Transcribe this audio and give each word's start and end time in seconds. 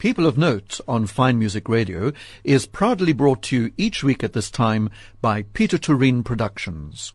People 0.00 0.26
of 0.26 0.38
Note 0.38 0.80
on 0.88 1.06
Fine 1.06 1.38
Music 1.38 1.68
Radio 1.68 2.14
is 2.42 2.64
proudly 2.64 3.12
brought 3.12 3.42
to 3.42 3.56
you 3.56 3.72
each 3.76 4.02
week 4.02 4.24
at 4.24 4.32
this 4.32 4.50
time 4.50 4.88
by 5.20 5.42
Peter 5.42 5.76
Turin 5.76 6.24
Productions. 6.24 7.12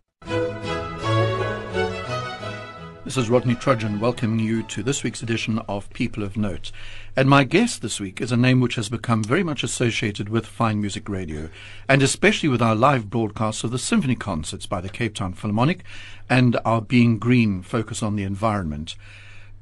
This 3.03 3.17
is 3.17 3.27
Rodney 3.27 3.55
Trudgeon 3.55 3.99
welcoming 3.99 4.37
you 4.37 4.61
to 4.61 4.83
this 4.83 5.01
week's 5.01 5.23
edition 5.23 5.57
of 5.67 5.89
People 5.93 6.21
of 6.21 6.37
Note. 6.37 6.71
And 7.15 7.27
my 7.27 7.43
guest 7.43 7.81
this 7.81 7.99
week 7.99 8.21
is 8.21 8.31
a 8.31 8.37
name 8.37 8.61
which 8.61 8.75
has 8.75 8.87
become 8.87 9.23
very 9.23 9.41
much 9.41 9.63
associated 9.63 10.29
with 10.29 10.45
Fine 10.45 10.79
Music 10.79 11.09
Radio, 11.09 11.49
and 11.89 12.03
especially 12.03 12.49
with 12.49 12.61
our 12.61 12.75
live 12.75 13.09
broadcasts 13.09 13.63
of 13.63 13.71
the 13.71 13.79
symphony 13.79 14.15
concerts 14.15 14.67
by 14.67 14.79
the 14.79 14.89
Cape 14.89 15.15
Town 15.15 15.33
Philharmonic 15.33 15.83
and 16.29 16.59
our 16.63 16.81
Being 16.81 17.17
Green 17.17 17.63
focus 17.63 18.03
on 18.03 18.15
the 18.15 18.21
environment. 18.21 18.95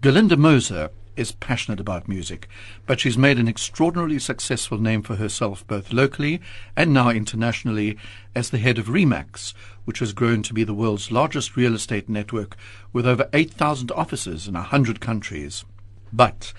Gerlinde 0.02 0.38
Moser 0.38 0.89
is 1.16 1.31
passionate 1.31 1.80
about 1.80 2.08
music, 2.08 2.48
but 2.85 2.99
she's 2.99 3.17
made 3.17 3.38
an 3.38 3.48
extraordinarily 3.48 4.20
successful 4.20 4.77
name 4.77 5.02
for 5.02 5.16
herself 5.16 5.66
both 5.67 5.94
locally 5.94 6.41
and 6.76 6.94
now 6.94 7.09
internationally 7.09 7.98
as 8.36 8.49
the 8.49 8.58
head 8.58 8.77
of 8.77 8.88
Remax, 8.88 9.53
which 9.86 9.99
has 9.99 10.13
grown 10.13 10.41
to 10.44 10.53
be 10.53 10.63
the 10.63 10.73
world's 10.73 11.12
largest 11.12 11.55
real 11.55 11.76
estate 11.76 12.09
network 12.09 12.55
with 12.91 13.08
over 13.08 13.30
8,000 13.34 13.91
offices 13.91 14.48
in 14.48 14.53
100 14.53 14.99
countries. 14.99 15.66
But 16.12 16.53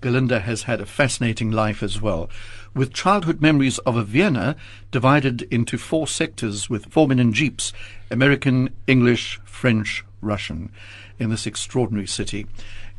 Gerlinde 0.00 0.40
has 0.42 0.62
had 0.62 0.80
a 0.80 0.86
fascinating 0.86 1.50
life 1.50 1.82
as 1.82 2.00
well, 2.00 2.30
with 2.74 2.92
childhood 2.92 3.42
memories 3.42 3.78
of 3.80 3.96
a 3.96 4.04
Vienna 4.04 4.56
divided 4.90 5.42
into 5.50 5.76
four 5.76 6.06
sectors 6.06 6.70
with 6.70 6.86
four 6.86 7.06
million 7.06 7.32
jeeps 7.32 7.72
American, 8.10 8.70
English, 8.86 9.40
French, 9.44 10.04
Russian 10.22 10.72
in 11.18 11.30
this 11.30 11.46
extraordinary 11.46 12.06
city. 12.06 12.46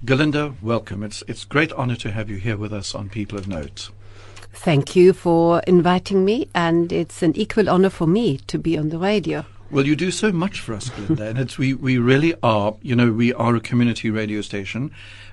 Gerlinde, 0.03 0.59
welcome. 0.63 1.03
It's 1.03 1.23
it's 1.27 1.45
great 1.45 1.71
honor 1.73 1.95
to 1.97 2.09
have 2.09 2.27
you 2.27 2.38
here 2.38 2.57
with 2.57 2.73
us 2.73 2.95
on 2.95 3.07
People 3.07 3.38
of 3.38 3.47
Note. 3.47 3.91
Thank 4.52 4.95
you 4.95 5.13
for 5.13 5.59
inviting 5.67 6.25
me, 6.25 6.47
and 6.55 6.91
it's 6.91 7.21
an 7.21 7.38
equal 7.38 7.69
honor 7.69 7.91
for 7.91 8.07
me 8.07 8.39
to 8.47 8.57
be 8.57 8.79
on 8.79 8.89
the 8.89 8.97
radio. 8.97 9.45
Well, 9.69 9.85
you 9.85 9.95
do 9.95 10.09
so 10.09 10.31
much 10.31 10.59
for 10.59 10.73
us, 10.73 10.89
Gerlinde, 10.89 11.19
and 11.19 11.38
it's 11.38 11.59
we, 11.59 11.75
we 11.75 11.99
really 11.99 12.33
are. 12.41 12.73
You 12.81 12.95
know, 12.95 13.11
we 13.11 13.31
are 13.33 13.55
a 13.55 13.59
community 13.59 14.09
radio 14.09 14.41
station, 14.41 14.89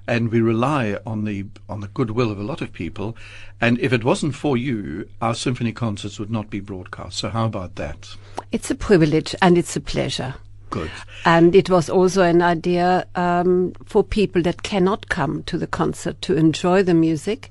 and 0.06 0.30
we 0.30 0.42
rely 0.42 0.98
on 1.06 1.24
the 1.24 1.46
on 1.66 1.80
the 1.80 1.88
goodwill 1.88 2.30
of 2.30 2.38
a 2.38 2.44
lot 2.44 2.60
of 2.60 2.70
people. 2.70 3.16
And 3.62 3.78
if 3.78 3.94
it 3.94 4.04
wasn't 4.04 4.34
for 4.34 4.58
you, 4.58 5.08
our 5.22 5.34
symphony 5.34 5.72
concerts 5.72 6.20
would 6.20 6.30
not 6.30 6.50
be 6.50 6.60
broadcast. 6.60 7.16
So 7.16 7.30
how 7.30 7.46
about 7.46 7.76
that? 7.76 8.14
It's 8.52 8.70
a 8.70 8.74
privilege 8.74 9.34
and 9.40 9.56
it's 9.56 9.76
a 9.76 9.80
pleasure. 9.80 10.34
Good. 10.70 10.90
And 11.24 11.54
it 11.54 11.70
was 11.70 11.88
also 11.88 12.22
an 12.22 12.42
idea 12.42 13.06
um, 13.14 13.72
for 13.84 14.04
people 14.04 14.42
that 14.42 14.62
cannot 14.62 15.08
come 15.08 15.42
to 15.44 15.58
the 15.58 15.66
concert 15.66 16.20
to 16.22 16.36
enjoy 16.36 16.82
the 16.82 16.94
music. 16.94 17.50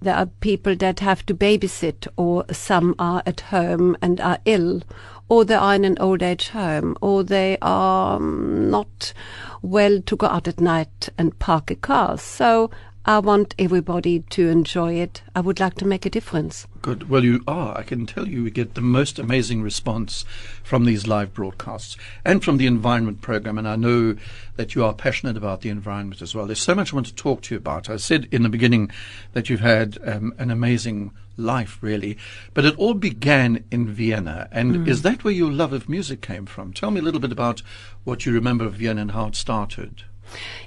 There 0.00 0.14
are 0.14 0.26
people 0.26 0.76
that 0.76 1.00
have 1.00 1.24
to 1.26 1.34
babysit, 1.34 2.06
or 2.16 2.44
some 2.52 2.94
are 2.98 3.22
at 3.24 3.40
home 3.40 3.96
and 4.02 4.20
are 4.20 4.38
ill, 4.44 4.82
or 5.28 5.44
they 5.44 5.54
are 5.54 5.74
in 5.74 5.84
an 5.84 5.96
old 5.98 6.22
age 6.22 6.48
home, 6.48 6.96
or 7.00 7.24
they 7.24 7.56
are 7.62 8.16
um, 8.16 8.70
not 8.70 9.12
well 9.62 10.02
to 10.02 10.16
go 10.16 10.26
out 10.26 10.46
at 10.46 10.60
night 10.60 11.08
and 11.16 11.38
park 11.38 11.70
a 11.70 11.74
car. 11.74 12.18
So 12.18 12.70
I 13.06 13.18
want 13.18 13.54
everybody 13.58 14.20
to 14.20 14.48
enjoy 14.48 14.94
it. 14.94 15.22
I 15.36 15.42
would 15.42 15.60
like 15.60 15.74
to 15.74 15.84
make 15.84 16.06
a 16.06 16.10
difference. 16.10 16.66
Good. 16.80 17.10
Well, 17.10 17.22
you 17.22 17.42
are. 17.46 17.76
I 17.76 17.82
can 17.82 18.06
tell 18.06 18.26
you 18.26 18.42
we 18.42 18.50
get 18.50 18.74
the 18.74 18.80
most 18.80 19.18
amazing 19.18 19.60
response 19.60 20.24
from 20.62 20.86
these 20.86 21.06
live 21.06 21.34
broadcasts 21.34 21.98
and 22.24 22.42
from 22.42 22.56
the 22.56 22.66
environment 22.66 23.20
program. 23.20 23.58
And 23.58 23.68
I 23.68 23.76
know 23.76 24.16
that 24.56 24.74
you 24.74 24.82
are 24.86 24.94
passionate 24.94 25.36
about 25.36 25.60
the 25.60 25.68
environment 25.68 26.22
as 26.22 26.34
well. 26.34 26.46
There's 26.46 26.62
so 26.62 26.74
much 26.74 26.94
I 26.94 26.96
want 26.96 27.06
to 27.08 27.14
talk 27.14 27.42
to 27.42 27.54
you 27.54 27.58
about. 27.58 27.90
I 27.90 27.98
said 27.98 28.26
in 28.32 28.42
the 28.42 28.48
beginning 28.48 28.90
that 29.34 29.50
you've 29.50 29.60
had 29.60 29.98
um, 30.06 30.32
an 30.38 30.50
amazing 30.50 31.12
life, 31.36 31.76
really. 31.82 32.16
But 32.54 32.64
it 32.64 32.78
all 32.78 32.94
began 32.94 33.64
in 33.70 33.86
Vienna. 33.86 34.48
And 34.50 34.76
mm. 34.76 34.88
is 34.88 35.02
that 35.02 35.24
where 35.24 35.34
your 35.34 35.52
love 35.52 35.74
of 35.74 35.90
music 35.90 36.22
came 36.22 36.46
from? 36.46 36.72
Tell 36.72 36.90
me 36.90 37.00
a 37.00 37.04
little 37.04 37.20
bit 37.20 37.32
about 37.32 37.60
what 38.04 38.24
you 38.24 38.32
remember 38.32 38.64
of 38.64 38.74
Vienna 38.74 39.02
and 39.02 39.10
how 39.10 39.26
it 39.26 39.36
started. 39.36 40.04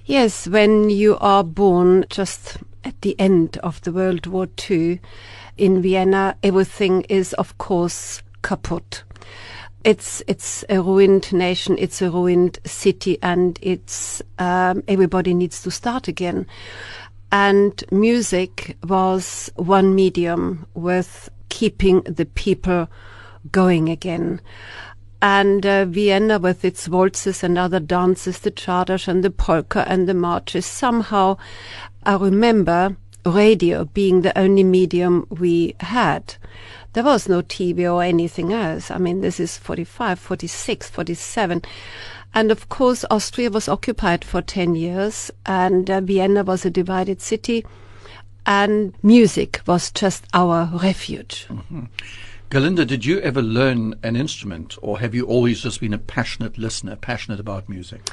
Yes, 0.06 0.48
when 0.48 0.90
you 0.90 1.18
are 1.20 1.44
born 1.44 2.06
just 2.10 2.58
at 2.84 3.02
the 3.02 3.20
end 3.20 3.58
of 3.58 3.82
the 3.82 3.92
World 3.92 4.26
War 4.28 4.48
II 4.70 5.02
in 5.58 5.82
Vienna, 5.82 6.36
everything 6.44 7.02
is, 7.10 7.34
of 7.34 7.58
course, 7.58 8.22
kaput. 8.42 9.04
It's 9.84 10.22
it's 10.28 10.66
a 10.70 10.82
ruined 10.82 11.32
nation. 11.32 11.78
It's 11.78 12.02
a 12.02 12.10
ruined 12.10 12.60
city, 12.66 13.18
and 13.22 13.58
it's 13.62 14.22
um, 14.40 14.84
everybody 14.88 15.34
needs 15.34 15.62
to 15.64 15.72
start 15.72 16.08
again. 16.08 16.48
And 17.32 17.84
music 17.92 18.78
was 18.84 19.52
one 19.56 19.96
medium 19.96 20.66
with 20.74 21.30
keeping 21.50 22.02
the 22.02 22.26
people 22.26 22.88
going 23.52 23.90
again 23.90 24.42
and 25.22 25.66
uh, 25.66 25.86
Vienna 25.86 26.40
with 26.40 26.64
its 26.64 26.88
waltzes 26.88 27.44
and 27.44 27.58
other 27.58 27.80
dances, 27.80 28.40
the 28.40 28.52
czardas 28.52 29.08
and 29.08 29.24
the 29.24 29.32
polka 29.32 29.86
and 29.88 30.08
the 30.08 30.14
marches. 30.14 30.66
Somehow, 30.66 31.38
I 32.04 32.16
remember 32.16 32.98
radio 33.26 33.86
being 33.86 34.22
the 34.22 34.38
only 34.38 34.64
medium 34.64 35.28
we 35.30 35.76
had. 35.80 36.36
There 36.94 37.04
was 37.04 37.28
no 37.28 37.42
TV 37.42 37.92
or 37.92 38.02
anything 38.02 38.54
else. 38.54 38.90
I 38.90 38.98
mean, 38.98 39.22
this 39.22 39.40
is 39.40 39.58
45, 39.58 40.20
46, 40.20 40.90
47. 40.90 41.62
And 42.34 42.52
of 42.52 42.70
course, 42.70 43.06
Austria 43.10 43.50
was 43.50 43.68
occupied 43.68 44.24
for 44.24 44.42
10 44.42 44.76
years, 44.76 45.32
and 45.46 45.90
uh, 45.90 46.02
Vienna 46.02 46.44
was 46.44 46.66
a 46.66 46.70
divided 46.70 47.22
city, 47.22 47.66
and 48.46 48.94
music 49.02 49.62
was 49.66 49.92
just 49.92 50.26
our 50.34 50.70
refuge. 50.82 51.48
Mm-hmm. 51.50 51.86
Gerlinde, 52.50 52.88
did 52.88 53.04
you 53.04 53.20
ever 53.20 53.42
learn 53.42 53.96
an 54.04 54.16
instrument, 54.16 54.78
or 54.82 55.00
have 55.00 55.14
you 55.14 55.26
always 55.26 55.64
just 55.64 55.82
been 55.82 55.94
a 55.94 55.98
passionate 55.98 56.58
listener, 56.58 56.96
passionate 56.96 57.42
about 57.42 57.68
music? 57.68 58.10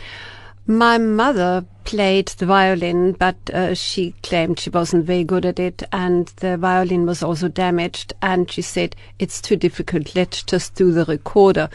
My 0.67 0.97
mother 0.97 1.67
played 1.85 2.29
the 2.29 2.47
violin, 2.47 3.13
but 3.13 3.37
uh, 3.53 3.75
she 3.75 4.15
claimed 4.23 4.59
she 4.59 4.71
wasn't 4.71 5.05
very 5.05 5.23
good 5.23 5.45
at 5.45 5.59
it, 5.59 5.83
and 5.93 6.29
the 6.37 6.57
violin 6.57 7.05
was 7.05 7.23
also 7.23 7.49
damaged. 7.49 8.15
And 8.23 8.51
she 8.51 8.63
said, 8.63 8.97
It's 9.19 9.43
too 9.43 9.57
difficult, 9.57 10.17
let's 10.17 10.43
just 10.43 10.75
do 10.75 10.91
the 10.91 11.05
recorder. 11.05 11.69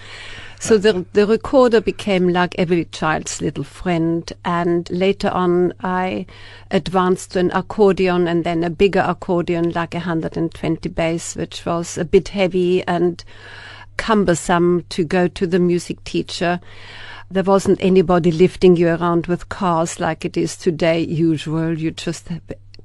So 0.59 0.79
the, 0.79 1.05
the 1.13 1.27
recorder 1.27 1.81
became 1.81 2.29
like 2.29 2.55
every 2.57 2.85
child's 2.85 3.41
little 3.41 3.63
friend. 3.63 4.33
And 4.44 4.89
later 4.89 5.29
on, 5.29 5.73
I 5.81 6.25
advanced 6.71 7.33
to 7.33 7.39
an 7.39 7.51
accordion 7.51 8.27
and 8.27 8.44
then 8.44 8.63
a 8.63 8.71
bigger 8.71 9.06
accordion, 9.07 9.69
like 9.71 9.94
a 9.94 10.00
120 10.00 10.89
bass, 10.89 11.35
which 11.35 11.63
was 11.63 11.95
a 11.95 12.06
bit 12.06 12.29
heavy 12.29 12.83
and 12.88 13.23
cumbersome 13.97 14.83
to 14.89 15.03
go 15.03 15.27
to 15.27 15.45
the 15.45 15.59
music 15.59 16.03
teacher. 16.03 16.59
There 17.31 17.44
wasn't 17.44 17.84
anybody 17.84 18.31
lifting 18.31 18.75
you 18.75 18.88
around 18.90 19.28
with 19.28 19.50
cars 19.50 20.00
like 20.00 20.25
it 20.25 20.35
is 20.35 20.57
today 20.57 21.01
usual. 21.01 21.78
You 21.78 21.91
just 21.91 22.28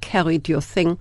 carried 0.03 0.49
your 0.51 0.61
thing. 0.61 0.99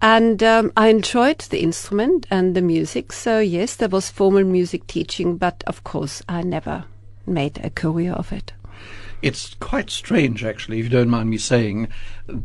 And 0.00 0.42
um, 0.42 0.72
I 0.76 0.88
enjoyed 0.88 1.38
the 1.38 1.62
instrument 1.62 2.26
and 2.28 2.56
the 2.56 2.60
music. 2.60 3.12
So, 3.12 3.38
yes, 3.38 3.76
there 3.76 3.88
was 3.88 4.10
formal 4.10 4.42
music 4.42 4.88
teaching, 4.88 5.36
but 5.36 5.62
of 5.68 5.84
course, 5.84 6.20
I 6.28 6.42
never 6.42 6.84
made 7.26 7.60
a 7.62 7.70
career 7.70 8.12
of 8.12 8.32
it. 8.32 8.52
It's 9.22 9.54
quite 9.54 9.88
strange, 9.88 10.44
actually, 10.44 10.80
if 10.80 10.84
you 10.84 10.90
don't 10.90 11.08
mind 11.08 11.30
me 11.30 11.38
saying, 11.38 11.88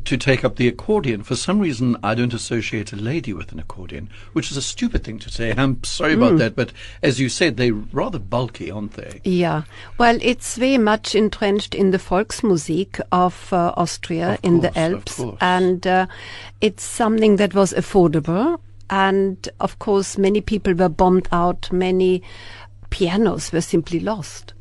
to 0.06 0.18
take 0.18 0.46
up 0.46 0.56
the 0.56 0.68
accordion. 0.68 1.24
For 1.24 1.36
some 1.36 1.60
reason, 1.60 1.98
I 2.04 2.14
don't 2.14 2.34
associate 2.34 2.94
a 2.94 2.96
lady 2.96 3.34
with 3.34 3.52
an 3.52 3.60
accordion, 3.60 4.10
which 4.34 4.52
is 4.52 4.58
a 4.58 4.62
stupid 4.62 5.04
thing 5.04 5.18
to 5.20 5.30
say. 5.30 5.54
I'm 5.58 5.84
sorry 5.84 6.14
about 6.14 6.34
mm. 6.34 6.38
that, 6.40 6.56
but 6.56 6.72
as 7.02 7.20
you 7.20 7.30
said, 7.30 7.58
they're 7.58 7.74
rather 7.74 8.20
bulky, 8.20 8.70
aren't 8.70 8.94
they? 8.94 9.22
Yeah. 9.24 9.64
Well, 9.98 10.20
it's 10.22 10.56
very 10.56 10.78
much 10.78 11.16
entrenched 11.16 11.74
in 11.74 11.92
the 11.92 11.98
Volksmusik 11.98 13.02
of 13.12 13.52
uh, 13.52 13.74
Austria, 13.76 14.34
of 14.34 14.40
in 14.44 14.60
the 14.62 14.78
Alps, 14.78 15.22
and 15.42 15.86
uh, 15.86 16.06
it's 16.62 16.84
something 16.84 17.38
that 17.38 17.54
was 17.56 17.74
affordable. 17.74 18.60
And 18.90 19.50
of 19.60 19.80
course, 19.80 20.18
many 20.18 20.42
people 20.42 20.74
were 20.74 20.90
bombed 20.90 21.28
out. 21.32 21.72
Many 21.72 22.24
pianos 22.90 23.52
were 23.52 23.62
simply 23.62 24.00
lost. 24.00 24.54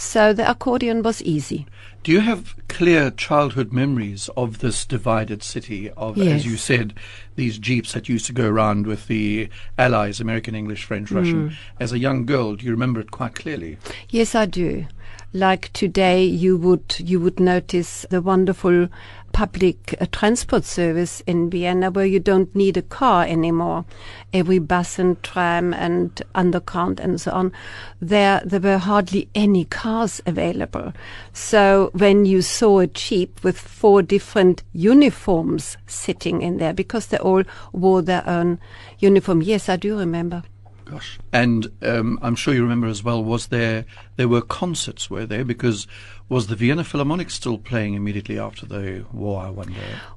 So 0.00 0.32
the 0.32 0.50
accordion 0.50 1.02
was 1.02 1.20
easy. 1.22 1.66
Do 2.02 2.10
you 2.10 2.20
have 2.20 2.56
clear 2.68 3.10
childhood 3.10 3.70
memories 3.70 4.30
of 4.34 4.60
this 4.60 4.86
divided 4.86 5.42
city? 5.42 5.90
Of, 5.90 6.16
yes. 6.16 6.36
as 6.36 6.46
you 6.46 6.56
said, 6.56 6.94
these 7.36 7.58
jeeps 7.58 7.92
that 7.92 8.08
used 8.08 8.24
to 8.24 8.32
go 8.32 8.48
around 8.48 8.86
with 8.86 9.08
the 9.08 9.50
allies, 9.76 10.18
American, 10.18 10.54
English, 10.54 10.84
French, 10.84 11.10
Russian. 11.10 11.50
Mm. 11.50 11.56
As 11.78 11.92
a 11.92 11.98
young 11.98 12.24
girl, 12.24 12.56
do 12.56 12.64
you 12.64 12.72
remember 12.72 12.98
it 13.00 13.10
quite 13.10 13.34
clearly? 13.34 13.76
Yes, 14.08 14.34
I 14.34 14.46
do. 14.46 14.86
Like 15.34 15.70
today, 15.74 16.24
you 16.24 16.56
would 16.56 16.96
you 16.98 17.20
would 17.20 17.38
notice 17.38 18.06
the 18.08 18.22
wonderful 18.22 18.88
public 19.32 19.94
uh, 20.00 20.06
transport 20.12 20.64
service 20.64 21.22
in 21.26 21.50
Vienna 21.50 21.90
where 21.90 22.06
you 22.06 22.20
don't 22.20 22.54
need 22.54 22.76
a 22.76 22.82
car 22.82 23.24
anymore. 23.24 23.84
Every 24.32 24.58
bus 24.58 24.98
and 24.98 25.22
tram 25.22 25.74
and 25.74 26.22
underground 26.34 27.00
and 27.00 27.20
so 27.20 27.32
on, 27.32 27.52
there 28.00 28.40
there 28.44 28.60
were 28.60 28.78
hardly 28.78 29.28
any 29.34 29.64
cars 29.64 29.90
cars 29.90 30.20
available. 30.26 30.92
So 31.32 31.90
when 31.94 32.24
you 32.24 32.42
saw 32.42 32.80
a 32.80 32.86
jeep 32.86 33.42
with 33.42 33.58
four 33.58 34.02
different 34.02 34.62
uniforms 34.72 35.76
sitting 35.86 36.42
in 36.42 36.58
there, 36.58 36.72
because 36.72 37.06
they 37.06 37.18
all 37.18 37.44
wore 37.72 38.02
their 38.02 38.26
own 38.26 38.58
uniform. 38.98 39.42
Yes, 39.42 39.68
I 39.68 39.76
do 39.76 39.98
remember. 39.98 40.42
Gosh. 40.84 41.18
And 41.32 41.70
um, 41.82 42.18
I'm 42.22 42.34
sure 42.34 42.54
you 42.54 42.62
remember 42.62 42.88
as 42.88 43.04
well, 43.04 43.22
was 43.22 43.48
there, 43.48 43.84
there 44.16 44.28
were 44.28 44.42
concerts, 44.42 45.08
were 45.08 45.26
there? 45.26 45.44
Because 45.44 45.86
was 46.28 46.46
the 46.46 46.56
Vienna 46.56 46.84
Philharmonic 46.84 47.30
still 47.30 47.58
playing 47.58 47.94
immediately 47.94 48.38
after 48.38 48.66
the 48.66 49.04
war, 49.12 49.42
I 49.42 49.50
wonder? 49.50 49.74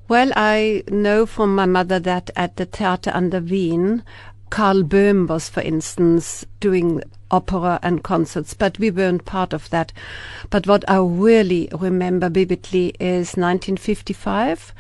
Well, 0.07 0.31
I 0.35 0.83
know 0.89 1.25
from 1.25 1.55
my 1.55 1.65
mother 1.65 1.99
that 1.99 2.29
at 2.35 2.57
the 2.57 2.65
Theater 2.65 3.11
an 3.13 3.31
der 3.31 3.41
Wien, 3.41 4.03
Karl 4.53 4.83
Böhm 4.83 5.27
was, 5.27 5.49
for 5.49 5.61
instance, 5.61 6.45
doing 6.59 7.01
opera 7.31 7.79
and 7.81 8.03
concerts, 8.03 8.53
but 8.53 8.77
we 8.77 8.91
weren't 8.91 9.25
part 9.25 9.51
of 9.51 9.67
that. 9.71 9.91
But 10.51 10.67
what 10.67 10.87
I 10.87 10.97
really 10.97 11.69
remember 11.71 12.29
vividly 12.29 12.89
is 12.99 13.33
1955, 13.33 14.71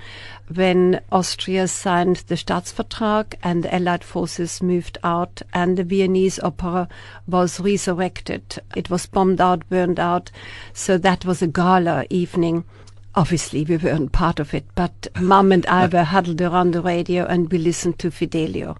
when 0.53 1.01
Austria 1.11 1.67
signed 1.67 2.17
the 2.27 2.35
Staatsvertrag 2.35 3.33
and 3.41 3.63
the 3.63 3.73
Allied 3.73 4.03
forces 4.03 4.61
moved 4.61 4.99
out 5.03 5.41
and 5.55 5.75
the 5.75 5.83
Viennese 5.83 6.37
opera 6.41 6.87
was 7.25 7.59
resurrected. 7.59 8.59
It 8.75 8.91
was 8.91 9.07
bombed 9.07 9.41
out, 9.41 9.67
burned 9.69 9.99
out. 9.99 10.29
So 10.73 10.99
that 10.99 11.25
was 11.25 11.41
a 11.41 11.47
gala 11.47 12.05
evening. 12.11 12.63
Obviously, 13.15 13.63
we 13.63 13.77
weren't 13.77 14.11
part 14.11 14.39
of 14.39 14.53
it, 14.53 14.65
but 14.75 15.07
Mum 15.19 15.51
and 15.51 15.65
I 15.65 15.85
uh, 15.85 15.87
were 15.87 16.03
huddled 16.03 16.41
around 16.41 16.75
the 16.75 16.81
radio 16.81 17.25
and 17.25 17.51
we 17.51 17.57
listened 17.57 17.97
to 17.99 18.11
Fidelio. 18.11 18.77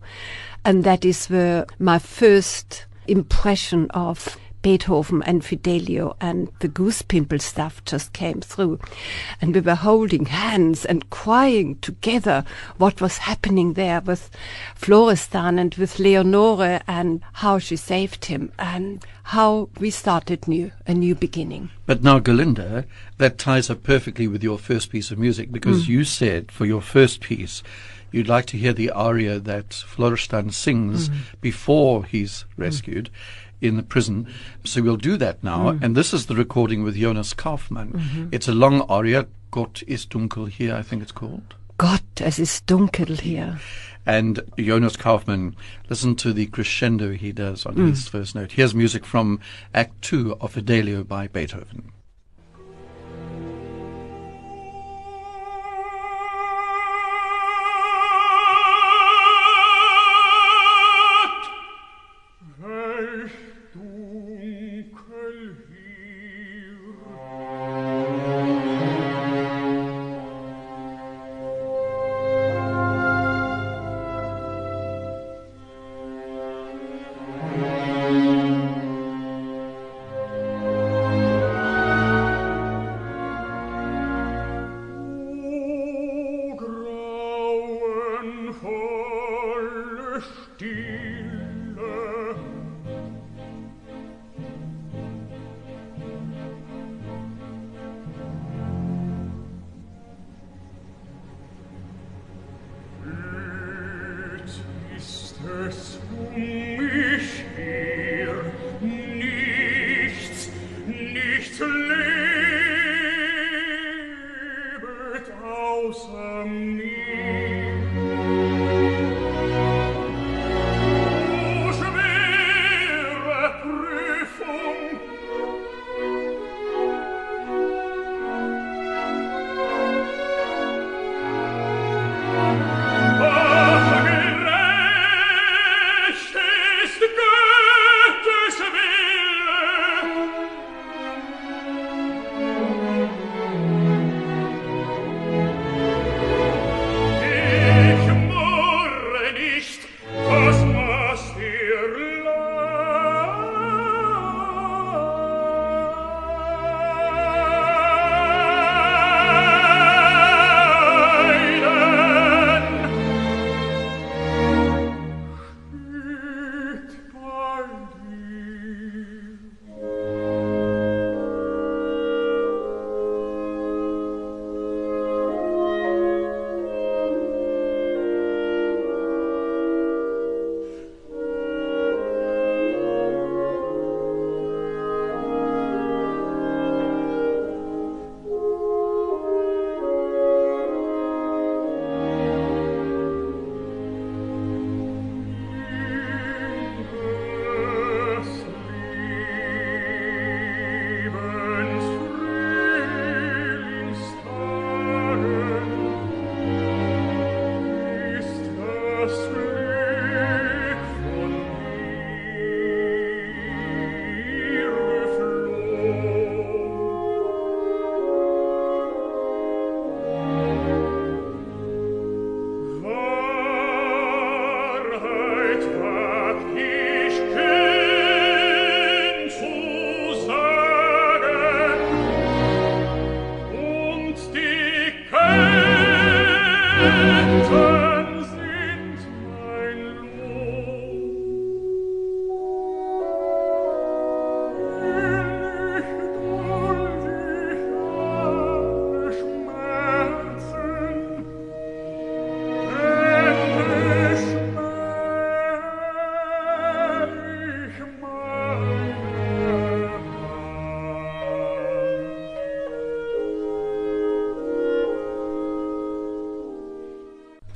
And 0.66 0.84
that 0.84 1.04
is 1.04 1.28
where 1.28 1.66
my 1.80 2.00
first 2.00 2.86
impression 3.08 3.90
of 3.92 4.38
Beethoven 4.64 5.22
and 5.24 5.44
Fidelio 5.44 6.16
and 6.22 6.50
the 6.60 6.70
goose 6.70 7.02
pimple 7.02 7.40
stuff 7.40 7.84
just 7.84 8.14
came 8.14 8.40
through. 8.40 8.80
And 9.42 9.54
we 9.54 9.60
were 9.60 9.76
holding 9.76 10.28
hands 10.28 10.86
and 10.86 11.10
crying 11.10 11.76
together 11.80 12.46
what 12.78 13.02
was 13.02 13.18
happening 13.18 13.74
there 13.74 14.00
with 14.00 14.32
Florestan 14.74 15.60
and 15.60 15.76
with 15.76 16.00
Leonore 16.00 16.80
and 16.88 17.22
how 17.34 17.60
she 17.60 17.76
saved 17.76 18.26
him 18.26 18.54
and 18.58 19.06
how 19.24 19.70
we 19.80 19.90
started 19.90 20.48
new, 20.48 20.72
a 20.88 20.94
new 20.94 21.14
beginning. 21.14 21.70
But 21.86 22.02
now, 22.02 22.20
Gerlinde, 22.20 22.86
that 23.18 23.38
ties 23.38 23.70
up 23.70 23.84
perfectly 23.84 24.30
with 24.30 24.44
your 24.44 24.58
first 24.58 24.90
piece 24.90 25.12
of 25.12 25.20
music 25.20 25.52
because 25.52 25.86
mm. 25.86 25.90
you 25.90 26.04
said 26.06 26.54
for 26.54 26.66
your 26.66 26.82
first 26.82 27.20
piece, 27.20 27.64
you'd 28.14 28.28
like 28.28 28.46
to 28.48 28.58
hear 28.58 28.74
the 28.74 28.92
aria 28.92 29.40
that 29.40 29.74
Florestan 29.74 30.52
sings 30.52 31.10
mm. 31.10 31.16
before 31.42 32.06
he's 32.06 32.46
rescued. 32.58 33.10
Mm 33.12 33.44
in 33.64 33.78
the 33.78 33.84
prison. 33.84 34.28
So 34.66 34.82
we'll 34.82 34.98
do 34.98 35.18
that 35.18 35.44
now. 35.44 35.72
Mm. 35.72 35.82
And 35.82 35.96
this 35.96 36.14
is 36.14 36.26
the 36.26 36.36
recording 36.36 36.84
with 36.84 36.96
Jonas 36.96 37.34
Kaufmann. 37.34 37.94
Mm-hmm. 37.94 38.28
It's 38.32 38.48
a 38.48 38.54
long 38.54 38.82
aria. 38.82 39.26
Gott 39.52 39.84
ist 39.88 40.10
dunkel 40.10 40.50
hier, 40.50 40.76
I 40.76 40.82
think 40.82 41.02
it's 41.02 41.14
called. 41.14 41.56
Gott, 41.78 42.20
es 42.20 42.40
ist 42.40 42.66
dunkel 42.68 43.22
hier. 43.22 43.60
And 44.06 44.42
Jonas 44.58 44.98
Kaufmann, 44.98 45.56
listen 45.90 46.16
to 46.18 46.34
the 46.34 46.48
crescendo 46.48 47.14
he 47.14 47.32
does 47.32 47.66
on 47.66 47.76
mm. 47.76 47.90
his 47.92 48.10
first 48.10 48.36
note. 48.36 48.52
Here's 48.52 48.76
music 48.76 49.06
from 49.06 49.40
Act 49.74 50.02
Two 50.02 50.36
of 50.42 50.54
Fidelio 50.54 51.04
by 51.04 51.28
Beethoven. 51.28 51.94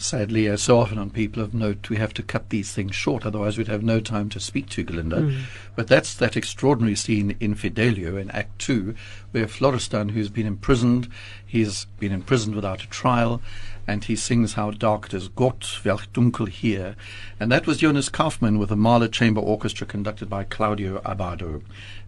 Sadly, 0.07 0.47
as 0.47 0.61
so 0.61 0.79
often 0.79 0.97
on 0.97 1.09
People 1.09 1.43
of 1.43 1.53
Note, 1.53 1.89
we 1.89 1.97
have 1.97 2.13
to 2.13 2.23
cut 2.23 2.49
these 2.49 2.71
things 2.71 2.95
short, 2.95 3.25
otherwise 3.25 3.57
we'd 3.57 3.67
have 3.67 3.83
no 3.83 3.99
time 3.99 4.29
to 4.29 4.39
speak 4.39 4.69
to 4.69 4.85
Gerlinde. 4.85 5.11
Mm. 5.11 5.41
But 5.75 5.89
that's 5.89 6.15
that 6.15 6.37
extraordinary 6.37 6.95
scene 6.95 7.35
in 7.41 7.55
Fidelio 7.55 8.15
in 8.15 8.31
Act 8.31 8.57
Two, 8.57 8.95
where 9.31 9.49
Florestan, 9.49 10.07
who's 10.07 10.29
been 10.29 10.47
imprisoned, 10.47 11.09
he's 11.45 11.87
been 11.99 12.13
imprisoned 12.13 12.55
without 12.55 12.83
a 12.83 12.87
trial, 12.87 13.41
and 13.85 14.05
he 14.05 14.15
sings 14.15 14.53
How 14.53 14.71
Dark 14.71 15.07
It 15.07 15.13
Is, 15.13 15.27
Gott, 15.27 15.81
welch 15.83 16.09
dunkel 16.13 16.47
hier. 16.47 16.95
And 17.37 17.51
that 17.51 17.67
was 17.67 17.79
Jonas 17.79 18.07
Kaufmann 18.07 18.59
with 18.59 18.69
the 18.69 18.77
Mahler 18.77 19.09
Chamber 19.09 19.41
Orchestra 19.41 19.85
conducted 19.85 20.29
by 20.29 20.45
Claudio 20.45 21.01
Abbado. 21.01 21.63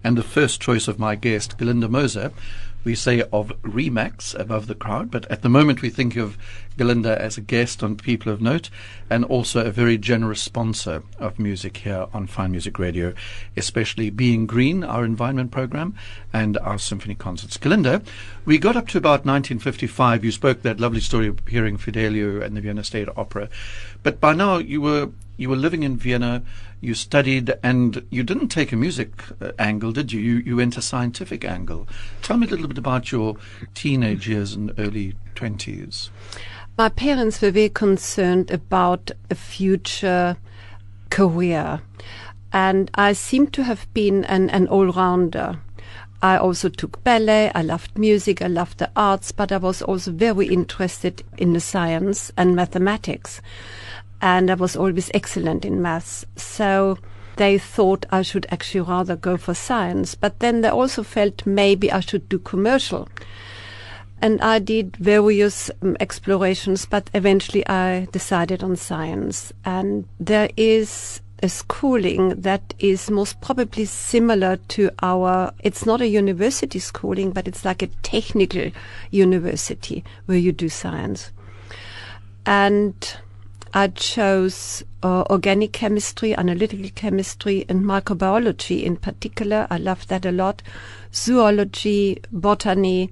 And 0.05 0.17
the 0.17 0.23
first 0.23 0.61
choice 0.61 0.87
of 0.87 0.99
my 0.99 1.15
guest, 1.15 1.57
Gerlinde 1.57 1.89
Moser, 1.89 2.31
we 2.83 2.95
say 2.95 3.21
of 3.33 3.49
Remax 3.61 4.37
above 4.39 4.67
the 4.67 4.75
crowd, 4.75 5.11
but 5.11 5.29
at 5.29 5.41
the 5.41 5.49
moment 5.49 5.81
we 5.81 5.89
think 5.89 6.15
of 6.15 6.37
Gerlinde 6.77 7.07
as 7.07 7.37
a 7.37 7.41
guest 7.41 7.83
on 7.83 7.97
People 7.97 8.31
of 8.31 8.41
Note 8.41 8.69
and 9.09 9.25
also 9.25 9.65
a 9.65 9.71
very 9.71 9.97
generous 9.97 10.41
sponsor 10.41 11.03
of 11.17 11.37
music 11.37 11.77
here 11.77 12.07
on 12.13 12.25
Fine 12.25 12.51
Music 12.51 12.79
Radio, 12.79 13.13
especially 13.57 14.09
Being 14.09 14.45
Green, 14.45 14.83
our 14.83 15.03
environment 15.03 15.51
program, 15.51 15.93
and 16.31 16.57
our 16.59 16.79
symphony 16.79 17.15
concerts. 17.15 17.57
Gerlinde, 17.57 18.05
we 18.45 18.57
got 18.57 18.77
up 18.77 18.87
to 18.89 18.97
about 18.97 19.25
1955. 19.25 20.23
You 20.23 20.31
spoke 20.31 20.61
that 20.61 20.79
lovely 20.79 21.01
story 21.01 21.27
of 21.27 21.45
hearing 21.47 21.77
Fidelio 21.77 22.41
and 22.41 22.55
the 22.55 22.61
Vienna 22.61 22.83
State 22.83 23.09
Opera, 23.17 23.49
but 24.03 24.21
by 24.21 24.33
now 24.33 24.57
you 24.57 24.79
were 24.79 25.09
you 25.39 25.49
were 25.49 25.55
living 25.55 25.83
in 25.83 25.95
Vienna 25.97 26.43
you 26.81 26.93
studied 26.93 27.53
and 27.63 28.05
you 28.09 28.23
didn't 28.23 28.49
take 28.49 28.71
a 28.71 28.75
music 28.75 29.23
uh, 29.41 29.51
angle, 29.59 29.91
did 29.91 30.11
you? 30.11 30.19
you? 30.19 30.35
You 30.37 30.57
went 30.57 30.77
a 30.77 30.81
scientific 30.81 31.43
angle. 31.43 31.87
Tell 32.21 32.37
me 32.37 32.47
a 32.47 32.49
little 32.49 32.67
bit 32.67 32.77
about 32.77 33.11
your 33.11 33.35
teenage 33.73 34.27
years 34.27 34.53
and 34.53 34.73
early 34.77 35.15
20s. 35.35 36.09
My 36.77 36.89
parents 36.89 37.41
were 37.41 37.51
very 37.51 37.69
concerned 37.69 38.51
about 38.51 39.11
a 39.29 39.35
future 39.35 40.37
career, 41.09 41.81
and 42.53 42.89
I 42.95 43.13
seem 43.13 43.47
to 43.47 43.63
have 43.63 43.91
been 43.93 44.23
an, 44.25 44.49
an 44.49 44.67
all 44.67 44.91
rounder. 44.91 45.59
I 46.21 46.37
also 46.37 46.67
took 46.69 47.03
ballet, 47.03 47.51
I 47.55 47.61
loved 47.61 47.97
music, 47.97 48.41
I 48.41 48.47
loved 48.47 48.77
the 48.77 48.91
arts, 48.95 49.31
but 49.31 49.51
I 49.51 49.57
was 49.57 49.81
also 49.81 50.11
very 50.11 50.47
interested 50.47 51.23
in 51.37 51.53
the 51.53 51.61
science 51.61 52.31
and 52.37 52.55
mathematics 52.55 53.41
and 54.21 54.51
I 54.51 54.55
was 54.55 54.75
always 54.75 55.11
excellent 55.13 55.65
in 55.65 55.81
maths. 55.81 56.25
So 56.35 56.97
they 57.37 57.57
thought 57.57 58.05
I 58.11 58.21
should 58.21 58.45
actually 58.51 58.81
rather 58.81 59.15
go 59.15 59.37
for 59.37 59.53
science. 59.53 60.15
But 60.15 60.39
then 60.39 60.61
they 60.61 60.69
also 60.69 61.03
felt 61.03 61.45
maybe 61.45 61.91
I 61.91 62.01
should 62.01 62.27
do 62.27 62.39
commercial. 62.39 63.07
And 64.21 64.41
I 64.41 64.59
did 64.59 64.97
various 64.97 65.71
um, 65.81 65.95
explorations, 66.01 66.85
but 66.85 67.09
eventually 67.13 67.65
I 67.67 68.09
decided 68.11 68.61
on 68.61 68.75
science. 68.75 69.53
And 69.63 70.05
there 70.19 70.49
is 70.57 71.21
a 71.41 71.47
schooling 71.47 72.41
that 72.41 72.73
is 72.79 73.09
most 73.09 73.39
probably 73.39 73.85
similar 73.85 74.57
to 74.57 74.91
our, 75.01 75.53
it's 75.59 75.85
not 75.85 76.01
a 76.01 76.07
university 76.07 76.79
schooling, 76.79 77.31
but 77.31 77.47
it's 77.47 77.63
like 77.63 77.81
a 77.81 77.87
technical 78.03 78.71
university 79.09 80.03
where 80.25 80.37
you 80.37 80.51
do 80.51 80.67
science. 80.67 81.31
And 82.45 83.17
I 83.73 83.87
chose 83.89 84.83
uh, 85.03 85.23
organic 85.29 85.73
chemistry, 85.73 86.35
analytical 86.35 86.89
chemistry, 86.95 87.65
and 87.69 87.83
microbiology 87.83 88.83
in 88.83 88.97
particular. 88.97 89.67
I 89.69 89.77
loved 89.77 90.09
that 90.09 90.25
a 90.25 90.31
lot. 90.31 90.63
Zoology, 91.13 92.19
botany. 92.31 93.11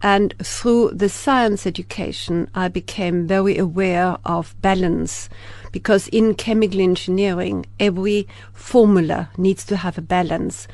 And 0.00 0.34
through 0.42 0.90
the 0.94 1.08
science 1.08 1.66
education, 1.66 2.50
I 2.54 2.68
became 2.68 3.26
very 3.26 3.56
aware 3.56 4.16
of 4.24 4.60
balance 4.60 5.28
because 5.70 6.08
in 6.08 6.34
chemical 6.34 6.80
engineering, 6.80 7.66
every 7.78 8.26
formula 8.52 9.30
needs 9.36 9.64
to 9.66 9.76
have 9.76 9.98
a 9.98 10.02
balance. 10.02 10.66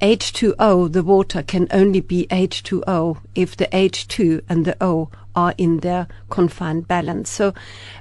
H2O, 0.00 0.92
the 0.92 1.02
water, 1.02 1.42
can 1.42 1.68
only 1.70 2.00
be 2.00 2.26
H2O 2.30 3.18
if 3.34 3.56
the 3.56 3.66
H2 3.66 4.42
and 4.48 4.64
the 4.64 4.76
O 4.80 5.08
are 5.34 5.54
in 5.58 5.80
their 5.80 6.06
confined 6.30 6.86
balance. 6.86 7.30
So 7.30 7.54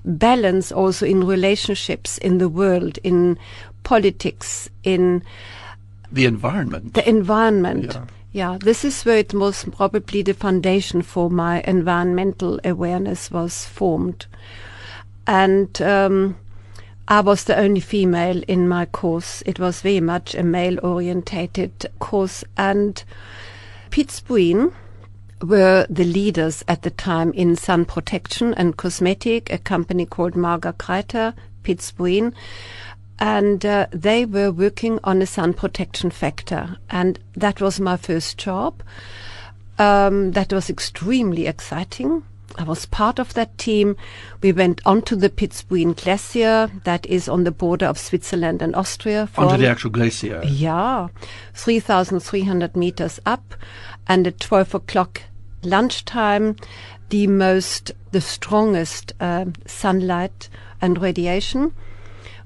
balance 0.04 0.72
also 0.72 1.06
in 1.06 1.26
relationships 1.26 2.18
in 2.18 2.38
the 2.38 2.50
world, 2.50 3.00
in 3.04 3.38
politics, 3.84 4.70
in 4.84 5.24
the 6.12 6.26
environment. 6.26 6.94
The 6.94 7.08
environment. 7.08 7.94
Yeah. 7.94 8.06
Yeah, 8.36 8.58
this 8.60 8.84
is 8.84 9.04
where 9.04 9.18
it 9.18 9.32
most 9.32 9.72
probably 9.72 10.24
the 10.24 10.34
foundation 10.34 11.04
for 11.04 11.30
my 11.30 11.62
environmental 11.68 12.60
awareness 12.66 13.30
was 13.30 13.66
formed. 13.66 14.26
And 15.28 15.80
um, 15.84 16.36
I 17.08 17.20
was 17.20 17.44
the 17.44 17.58
only 17.58 17.82
female 17.82 18.42
in 18.48 18.68
my 18.68 18.86
course. 18.86 19.44
It 19.46 19.60
was 19.60 19.82
very 19.82 20.00
much 20.00 20.34
a 20.36 20.44
male 20.44 20.80
orientated 20.84 21.86
course. 22.00 22.44
And 22.58 23.04
Piz 23.90 24.22
Buin 24.22 24.74
were 25.42 25.86
the 25.90 26.06
leaders 26.06 26.64
at 26.68 26.84
the 26.84 26.90
time 26.90 27.34
in 27.34 27.58
sun 27.58 27.84
protection 27.86 28.54
and 28.54 28.78
cosmetic, 28.78 29.52
a 29.52 29.58
company 29.58 30.06
called 30.06 30.34
Marga 30.34 30.74
Greiter, 30.74 31.34
Piz 31.64 31.92
Buin. 31.92 32.34
And 33.20 33.66
uh, 33.66 33.88
they 33.92 34.26
were 34.26 34.52
working 34.52 35.00
on 35.04 35.22
a 35.22 35.28
sun 35.28 35.54
protection 35.54 36.10
factor. 36.10 36.78
And 36.90 37.20
that 37.36 37.60
was 37.60 37.82
my 37.82 37.98
first 37.98 38.38
job. 38.38 38.82
Um, 39.78 40.32
that 40.32 40.54
was 40.54 40.70
extremely 40.70 41.48
exciting 41.48 42.24
I 42.58 42.64
was 42.64 42.86
part 42.86 43.20
of 43.20 43.34
that 43.34 43.58
team. 43.58 43.96
We 44.42 44.52
went 44.52 44.82
onto 44.86 45.16
the 45.16 45.30
Piet 45.30 45.64
Glacier, 45.70 46.70
that 46.84 47.06
is 47.08 47.28
on 47.28 47.44
the 47.44 47.52
border 47.52 47.86
of 47.86 47.98
Switzerland 47.98 48.62
and 48.62 48.76
Austria. 48.76 49.30
Onto 49.38 49.58
the 49.58 49.70
actual 49.70 49.90
glacier? 49.90 50.42
Yeah, 50.46 51.08
3,300 51.56 52.76
meters 52.76 53.20
up. 53.26 53.56
And 54.08 54.28
at 54.28 54.40
12 54.40 54.76
o'clock 54.76 55.24
lunchtime, 55.64 56.58
the 57.10 57.28
most, 57.28 57.92
the 58.12 58.22
strongest 58.22 59.14
uh, 59.20 59.46
sunlight 59.66 60.50
and 60.82 61.02
radiation 61.02 61.74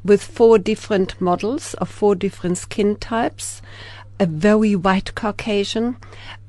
with 0.04 0.24
four 0.24 0.58
different 0.58 1.20
models 1.20 1.74
of 1.76 1.90
four 1.90 2.16
different 2.16 2.58
skin 2.58 2.96
types 2.96 3.62
a 4.20 4.26
very 4.26 4.76
white 4.76 5.16
Caucasian, 5.16 5.98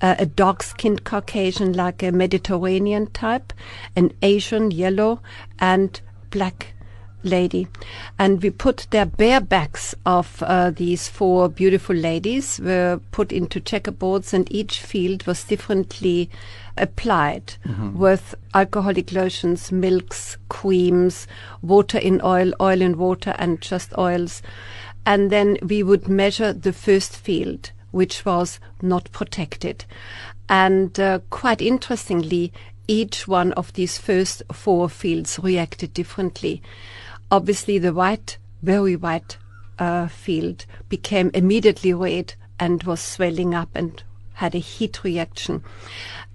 uh, 0.00 0.16
a 0.18 0.26
dark 0.26 0.62
skinned 0.62 1.04
Caucasian 1.04 1.72
like 1.72 2.02
a 2.02 2.12
Mediterranean 2.12 3.08
type, 3.08 3.52
an 3.94 4.12
Asian 4.22 4.70
yellow, 4.70 5.20
and 5.58 6.00
black 6.30 6.74
lady. 7.22 7.66
And 8.18 8.42
we 8.42 8.50
put 8.50 8.86
their 8.90 9.06
bare 9.06 9.40
backs 9.40 9.94
of 10.06 10.42
uh, 10.42 10.70
these 10.70 11.08
four 11.08 11.48
beautiful 11.48 11.96
ladies 11.96 12.60
were 12.60 13.00
put 13.10 13.32
into 13.32 13.60
checkerboards 13.60 14.32
and 14.32 14.50
each 14.52 14.80
field 14.80 15.26
was 15.26 15.44
differently 15.44 16.30
applied 16.76 17.54
mm-hmm. 17.66 17.98
with 17.98 18.34
alcoholic 18.54 19.12
lotions, 19.12 19.72
milks, 19.72 20.38
creams, 20.48 21.26
water 21.60 21.98
in 21.98 22.20
oil, 22.22 22.52
oil 22.60 22.80
in 22.80 22.96
water 22.96 23.34
and 23.38 23.60
just 23.60 23.96
oils 23.98 24.42
and 25.08 25.30
then 25.30 25.56
we 25.62 25.82
would 25.82 26.06
measure 26.06 26.52
the 26.52 26.72
first 26.72 27.16
field, 27.16 27.72
which 27.92 28.26
was 28.26 28.60
not 28.82 29.10
protected. 29.10 29.86
And 30.50 31.00
uh, 31.00 31.20
quite 31.30 31.62
interestingly, 31.62 32.52
each 32.86 33.26
one 33.26 33.52
of 33.52 33.72
these 33.72 33.96
first 33.96 34.42
four 34.52 34.90
fields 34.90 35.38
reacted 35.42 35.94
differently. 35.94 36.60
Obviously, 37.30 37.78
the 37.78 37.94
white, 37.94 38.36
very 38.62 38.96
white 38.96 39.38
uh, 39.78 40.08
field 40.08 40.66
became 40.90 41.30
immediately 41.32 41.94
red 41.94 42.34
and 42.60 42.82
was 42.82 43.00
swelling 43.00 43.54
up 43.54 43.70
and 43.74 44.02
had 44.34 44.54
a 44.54 44.58
heat 44.58 45.02
reaction. 45.04 45.64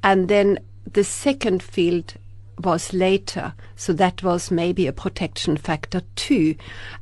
And 0.02 0.30
then 0.30 0.58
the 0.92 1.04
second 1.04 1.62
field 1.62 2.16
was 2.60 2.94
later. 2.94 3.54
So 3.76 3.94
that 3.94 4.24
was 4.24 4.52
maybe 4.52 4.88
a 4.88 4.94
protection 4.94 5.58
factor 5.58 6.02
two. 6.16 6.56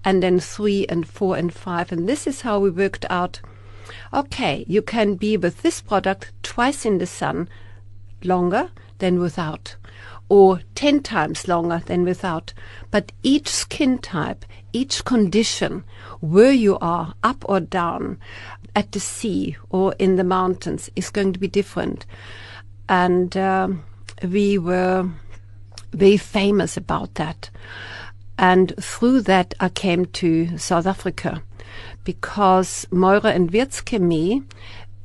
And 0.03 0.21
then 0.21 0.39
three 0.39 0.85
and 0.87 1.07
four 1.07 1.37
and 1.37 1.53
five. 1.53 1.91
And 1.91 2.07
this 2.07 2.27
is 2.27 2.41
how 2.41 2.59
we 2.59 2.69
worked 2.69 3.05
out 3.09 3.41
okay, 4.13 4.65
you 4.67 4.81
can 4.81 5.15
be 5.15 5.37
with 5.37 5.61
this 5.61 5.81
product 5.81 6.31
twice 6.43 6.85
in 6.85 6.97
the 6.97 7.07
sun 7.07 7.49
longer 8.23 8.69
than 8.99 9.19
without, 9.19 9.75
or 10.29 10.61
10 10.75 11.01
times 11.01 11.47
longer 11.47 11.81
than 11.85 12.03
without. 12.03 12.53
But 12.91 13.11
each 13.23 13.47
skin 13.47 13.97
type, 13.97 14.45
each 14.73 15.03
condition, 15.05 15.83
where 16.19 16.51
you 16.51 16.77
are, 16.79 17.13
up 17.23 17.43
or 17.47 17.59
down, 17.59 18.19
at 18.75 18.91
the 18.91 18.99
sea 18.99 19.57
or 19.69 19.93
in 19.99 20.15
the 20.15 20.23
mountains, 20.23 20.89
is 20.95 21.09
going 21.09 21.33
to 21.33 21.39
be 21.39 21.47
different. 21.47 22.05
And 22.87 23.35
um, 23.37 23.83
we 24.23 24.57
were 24.57 25.09
very 25.93 26.17
famous 26.17 26.77
about 26.77 27.15
that. 27.15 27.49
And 28.37 28.73
through 28.81 29.21
that, 29.21 29.53
I 29.59 29.69
came 29.69 30.05
to 30.05 30.57
South 30.57 30.87
Africa 30.87 31.43
because 32.03 32.85
Mäurer 32.91 33.35
and 33.35 33.51
Wirtz 33.51 33.81
Chemie 33.81 34.43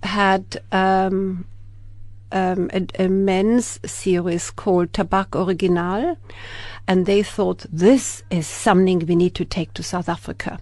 had 0.02 0.62
um, 0.72 1.46
um, 2.32 2.70
a, 2.72 2.86
a 2.98 3.08
men's 3.08 3.78
series 3.84 4.50
called 4.50 4.92
Tabac 4.92 5.34
Original, 5.34 6.16
and 6.88 7.06
they 7.06 7.22
thought 7.22 7.66
this 7.70 8.22
is 8.30 8.46
something 8.46 9.00
we 9.00 9.16
need 9.16 9.34
to 9.34 9.44
take 9.44 9.74
to 9.74 9.82
South 9.82 10.08
Africa. 10.08 10.58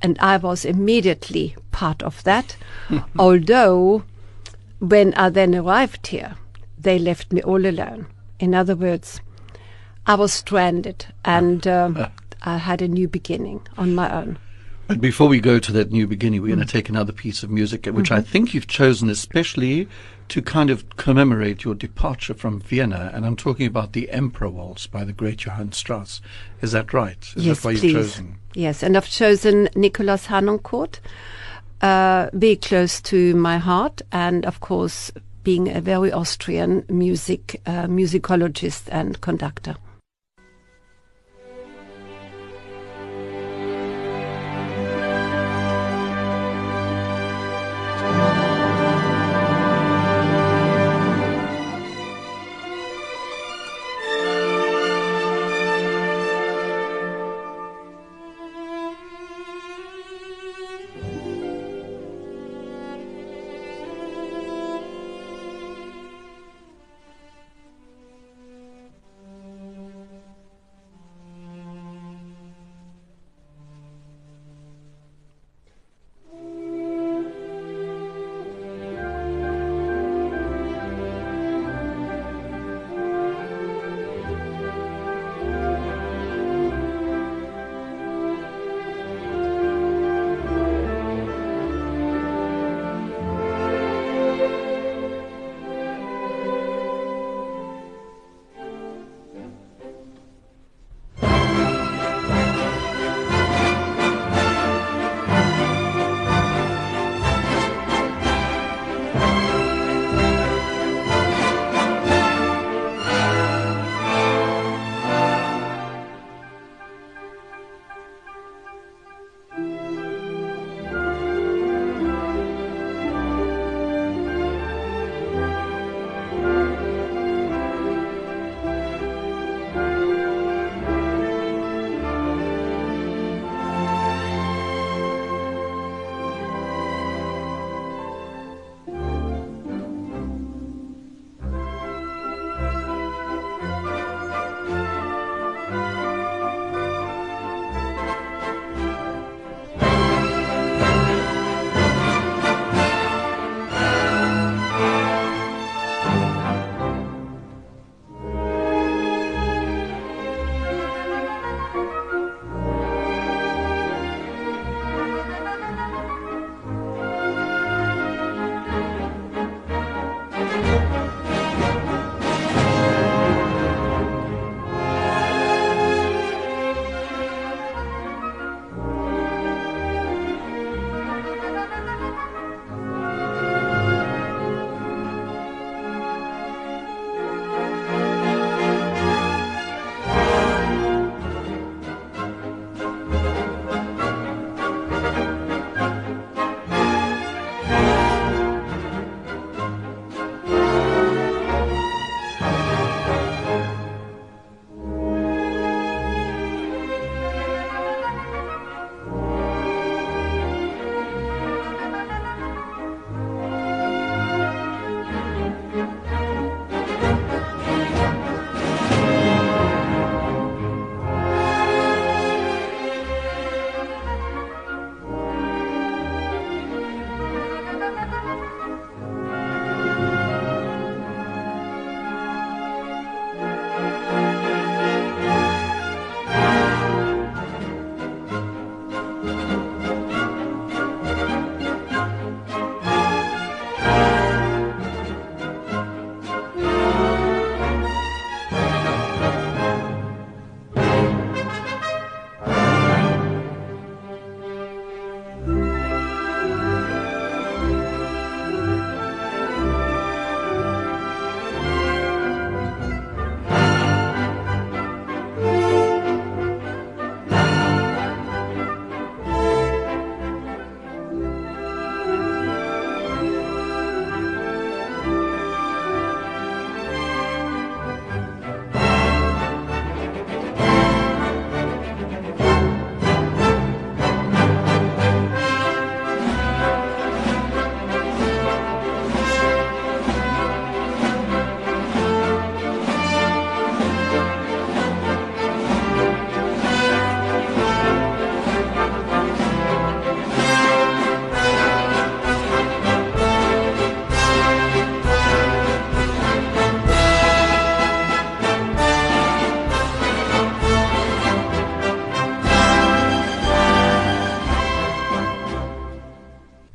And 0.00 0.18
I 0.18 0.36
was 0.36 0.64
immediately 0.64 1.56
part 1.70 2.02
of 2.02 2.22
that, 2.24 2.56
although 3.18 4.04
when 4.80 5.14
I 5.14 5.30
then 5.30 5.54
arrived 5.54 6.08
here, 6.08 6.34
they 6.78 6.98
left 6.98 7.32
me 7.32 7.42
all 7.42 7.64
alone. 7.64 8.06
In 8.40 8.54
other 8.54 8.74
words, 8.74 9.20
I 10.06 10.14
was 10.14 10.32
stranded 10.32 11.06
and 11.24 11.66
uh, 11.66 12.08
I 12.42 12.58
had 12.58 12.82
a 12.82 12.88
new 12.88 13.08
beginning 13.08 13.66
on 13.76 13.94
my 13.94 14.12
own. 14.12 14.38
But 14.88 15.00
before 15.00 15.28
we 15.28 15.40
go 15.40 15.58
to 15.58 15.72
that 15.72 15.92
new 15.92 16.06
beginning, 16.06 16.42
we're 16.42 16.48
mm. 16.48 16.56
going 16.56 16.66
to 16.66 16.72
take 16.72 16.88
another 16.88 17.12
piece 17.12 17.42
of 17.42 17.50
music, 17.50 17.86
which 17.86 18.10
mm-hmm. 18.10 18.14
I 18.14 18.20
think 18.20 18.52
you've 18.52 18.66
chosen 18.66 19.08
especially 19.08 19.88
to 20.28 20.42
kind 20.42 20.70
of 20.70 20.96
commemorate 20.96 21.64
your 21.64 21.74
departure 21.74 22.34
from 22.34 22.60
Vienna. 22.60 23.10
And 23.14 23.24
I'm 23.24 23.36
talking 23.36 23.66
about 23.66 23.92
the 23.92 24.10
Emperor 24.10 24.50
Waltz 24.50 24.86
by 24.86 25.04
the 25.04 25.12
great 25.12 25.44
Johann 25.44 25.72
Strauss. 25.72 26.20
Is 26.60 26.72
that 26.72 26.92
right? 26.92 27.18
Is 27.36 27.46
yes, 27.46 27.60
that 27.60 27.64
why 27.64 27.72
please. 27.74 27.84
you've 27.84 27.92
chosen? 27.92 28.38
Yes, 28.54 28.82
and 28.82 28.96
I've 28.96 29.08
chosen 29.08 29.68
Nikolaus 29.68 30.26
Harnoncourt, 30.26 30.98
uh, 31.80 32.28
very 32.32 32.56
close 32.56 33.00
to 33.02 33.34
my 33.36 33.58
heart, 33.58 34.02
and 34.10 34.44
of 34.44 34.60
course, 34.60 35.12
being 35.44 35.68
a 35.68 35.80
very 35.80 36.12
Austrian 36.12 36.84
music 36.88 37.60
uh, 37.66 37.86
musicologist 37.86 38.88
and 38.88 39.20
conductor. 39.20 39.76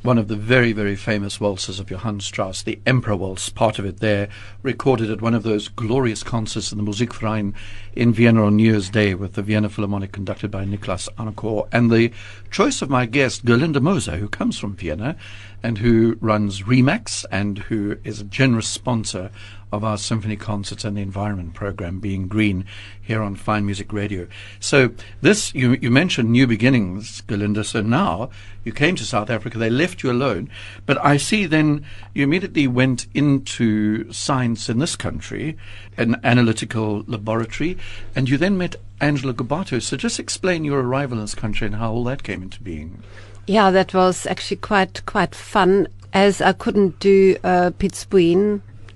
One 0.07 0.17
of 0.17 0.29
the 0.29 0.37
very, 0.37 0.71
very 0.71 0.95
famous 0.95 1.41
waltzes 1.41 1.81
of 1.81 1.91
Johann 1.91 2.21
Strauss, 2.21 2.63
the 2.63 2.79
Emperor 2.85 3.17
Waltz, 3.17 3.49
part 3.49 3.77
of 3.77 3.83
it 3.83 3.99
there, 3.99 4.29
recorded 4.63 5.11
at 5.11 5.21
one 5.21 5.33
of 5.33 5.43
those 5.43 5.67
glorious 5.67 6.23
concerts 6.23 6.71
in 6.71 6.77
the 6.77 6.83
Musikverein 6.85 7.53
in 7.93 8.13
Vienna 8.13 8.45
on 8.45 8.55
New 8.55 8.71
Year's 8.71 8.89
Day 8.89 9.15
with 9.15 9.33
the 9.33 9.41
Vienna 9.41 9.67
Philharmonic 9.67 10.13
conducted 10.13 10.49
by 10.49 10.63
Nikolaus 10.63 11.09
Harnoncourt. 11.17 11.67
And 11.73 11.91
the 11.91 12.13
choice 12.49 12.81
of 12.81 12.89
my 12.89 13.05
guest, 13.05 13.43
Gerlinde 13.43 13.81
Moser, 13.81 14.15
who 14.15 14.29
comes 14.29 14.57
from 14.57 14.77
Vienna 14.77 15.17
and 15.61 15.79
who 15.79 16.17
runs 16.21 16.61
Remax 16.61 17.25
and 17.29 17.57
who 17.57 17.97
is 18.05 18.21
a 18.21 18.23
generous 18.23 18.69
sponsor 18.69 19.29
of 19.71 19.83
our 19.83 19.97
symphony 19.97 20.35
concerts 20.35 20.85
and 20.85 20.95
the 20.95 21.01
environment 21.01 21.53
program, 21.53 21.99
Being 21.99 22.27
Green, 22.27 22.65
here 23.01 23.21
on 23.21 23.35
Fine 23.35 23.65
Music 23.65 23.91
Radio. 23.91 24.27
So 24.59 24.91
this, 25.21 25.53
you, 25.53 25.73
you 25.81 25.91
mentioned 25.91 26.31
new 26.31 26.47
beginnings, 26.47 27.21
Gerlinde. 27.27 27.65
So 27.65 27.81
now 27.81 28.29
you 28.63 28.71
came 28.71 28.95
to 28.95 29.05
South 29.05 29.29
Africa. 29.29 29.57
They 29.57 29.69
left 29.69 30.03
you 30.03 30.11
alone. 30.11 30.49
But 30.85 31.03
I 31.03 31.17
see 31.17 31.45
then 31.45 31.85
you 32.13 32.23
immediately 32.23 32.67
went 32.67 33.07
into 33.13 34.11
science 34.11 34.69
in 34.69 34.79
this 34.79 34.95
country, 34.95 35.57
an 35.97 36.19
analytical 36.23 37.03
laboratory, 37.07 37.77
and 38.15 38.29
you 38.29 38.37
then 38.37 38.57
met 38.57 38.75
Angelo 39.01 39.33
Gobbato. 39.33 39.81
So 39.81 39.97
just 39.97 40.19
explain 40.19 40.63
your 40.63 40.81
arrival 40.81 41.17
in 41.17 41.23
this 41.23 41.35
country 41.35 41.67
and 41.67 41.75
how 41.75 41.91
all 41.91 42.03
that 42.05 42.23
came 42.23 42.41
into 42.41 42.61
being. 42.61 43.03
Yeah, 43.47 43.71
that 43.71 43.93
was 43.93 44.25
actually 44.25 44.57
quite 44.57 45.05
quite 45.05 45.33
fun 45.33 45.87
as 46.13 46.41
I 46.41 46.53
couldn't 46.53 46.99
do 46.99 47.37
uh, 47.43 47.71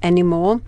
anymore. 0.03 0.61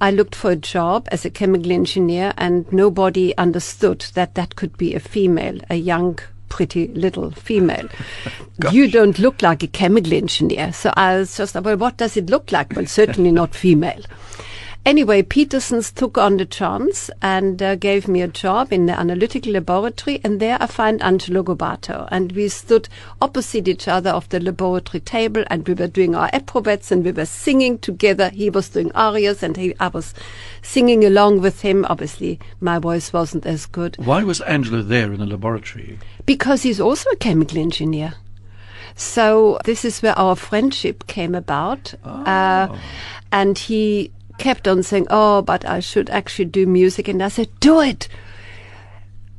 I 0.00 0.10
looked 0.10 0.34
for 0.34 0.50
a 0.50 0.56
job 0.56 1.08
as 1.10 1.24
a 1.24 1.30
chemical 1.30 1.72
engineer 1.72 2.34
and 2.36 2.70
nobody 2.72 3.36
understood 3.38 4.06
that 4.14 4.34
that 4.34 4.56
could 4.56 4.76
be 4.76 4.94
a 4.94 5.00
female, 5.00 5.60
a 5.70 5.76
young, 5.76 6.18
pretty 6.48 6.88
little 6.88 7.30
female. 7.30 7.88
you 8.70 8.90
don't 8.90 9.18
look 9.18 9.40
like 9.40 9.62
a 9.62 9.68
chemical 9.68 10.12
engineer. 10.12 10.72
So 10.72 10.92
I 10.96 11.16
was 11.16 11.36
just, 11.36 11.54
well, 11.54 11.76
what 11.76 11.96
does 11.96 12.16
it 12.16 12.28
look 12.28 12.52
like? 12.52 12.74
Well, 12.74 12.86
certainly 12.86 13.32
not 13.32 13.54
female. 13.54 14.02
Anyway, 14.86 15.22
Peterson's 15.22 15.90
took 15.90 16.18
on 16.18 16.36
the 16.36 16.44
chance 16.44 17.08
and 17.22 17.62
uh, 17.62 17.74
gave 17.74 18.06
me 18.06 18.20
a 18.20 18.28
job 18.28 18.70
in 18.70 18.84
the 18.84 18.92
analytical 18.92 19.52
laboratory, 19.52 20.20
and 20.22 20.40
there 20.40 20.58
I 20.60 20.66
found 20.66 21.02
Angelo 21.02 21.42
Gobbato. 21.42 22.06
And 22.10 22.32
we 22.32 22.48
stood 22.48 22.90
opposite 23.22 23.66
each 23.66 23.88
other 23.88 24.10
of 24.10 24.28
the 24.28 24.40
laboratory 24.40 25.00
table, 25.00 25.42
and 25.48 25.66
we 25.66 25.72
were 25.72 25.86
doing 25.86 26.14
our 26.14 26.28
eprouvettes, 26.32 26.92
and 26.92 27.02
we 27.02 27.12
were 27.12 27.24
singing 27.24 27.78
together. 27.78 28.28
He 28.28 28.50
was 28.50 28.68
doing 28.68 28.92
arias, 28.92 29.42
and 29.42 29.56
he, 29.56 29.74
I 29.80 29.88
was 29.88 30.12
singing 30.60 31.02
along 31.02 31.40
with 31.40 31.62
him. 31.62 31.86
Obviously, 31.88 32.38
my 32.60 32.78
voice 32.78 33.10
wasn't 33.10 33.46
as 33.46 33.64
good. 33.64 33.96
Why 33.98 34.22
was 34.22 34.42
Angelo 34.42 34.82
there 34.82 35.10
in 35.14 35.20
the 35.20 35.26
laboratory? 35.26 35.98
Because 36.26 36.62
he's 36.62 36.80
also 36.80 37.08
a 37.08 37.16
chemical 37.16 37.56
engineer. 37.56 38.16
So 38.96 39.58
this 39.64 39.84
is 39.86 40.02
where 40.02 40.16
our 40.18 40.36
friendship 40.36 41.06
came 41.06 41.34
about. 41.34 41.94
Oh. 42.04 42.10
Uh, 42.10 42.78
and 43.32 43.58
he 43.58 44.12
kept 44.38 44.68
on 44.68 44.82
saying, 44.82 45.06
Oh, 45.10 45.42
but 45.42 45.64
I 45.64 45.80
should 45.80 46.10
actually 46.10 46.46
do 46.46 46.66
music. 46.66 47.08
And 47.08 47.22
I 47.22 47.28
said, 47.28 47.48
Do 47.60 47.80
it. 47.80 48.08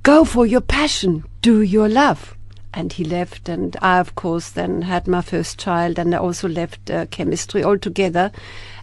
Go 0.03 0.25
for 0.25 0.45
your 0.45 0.61
passion. 0.61 1.23
Do 1.41 1.61
your 1.61 1.89
love. 1.89 2.35
And 2.73 2.91
he 2.93 3.03
left. 3.03 3.49
And 3.49 3.75
I, 3.81 3.99
of 3.99 4.15
course, 4.15 4.49
then 4.49 4.83
had 4.83 5.07
my 5.07 5.21
first 5.21 5.57
child. 5.57 5.97
And 5.97 6.13
I 6.13 6.19
also 6.19 6.47
left 6.47 6.89
uh, 6.89 7.05
chemistry 7.07 7.63
altogether 7.63 8.31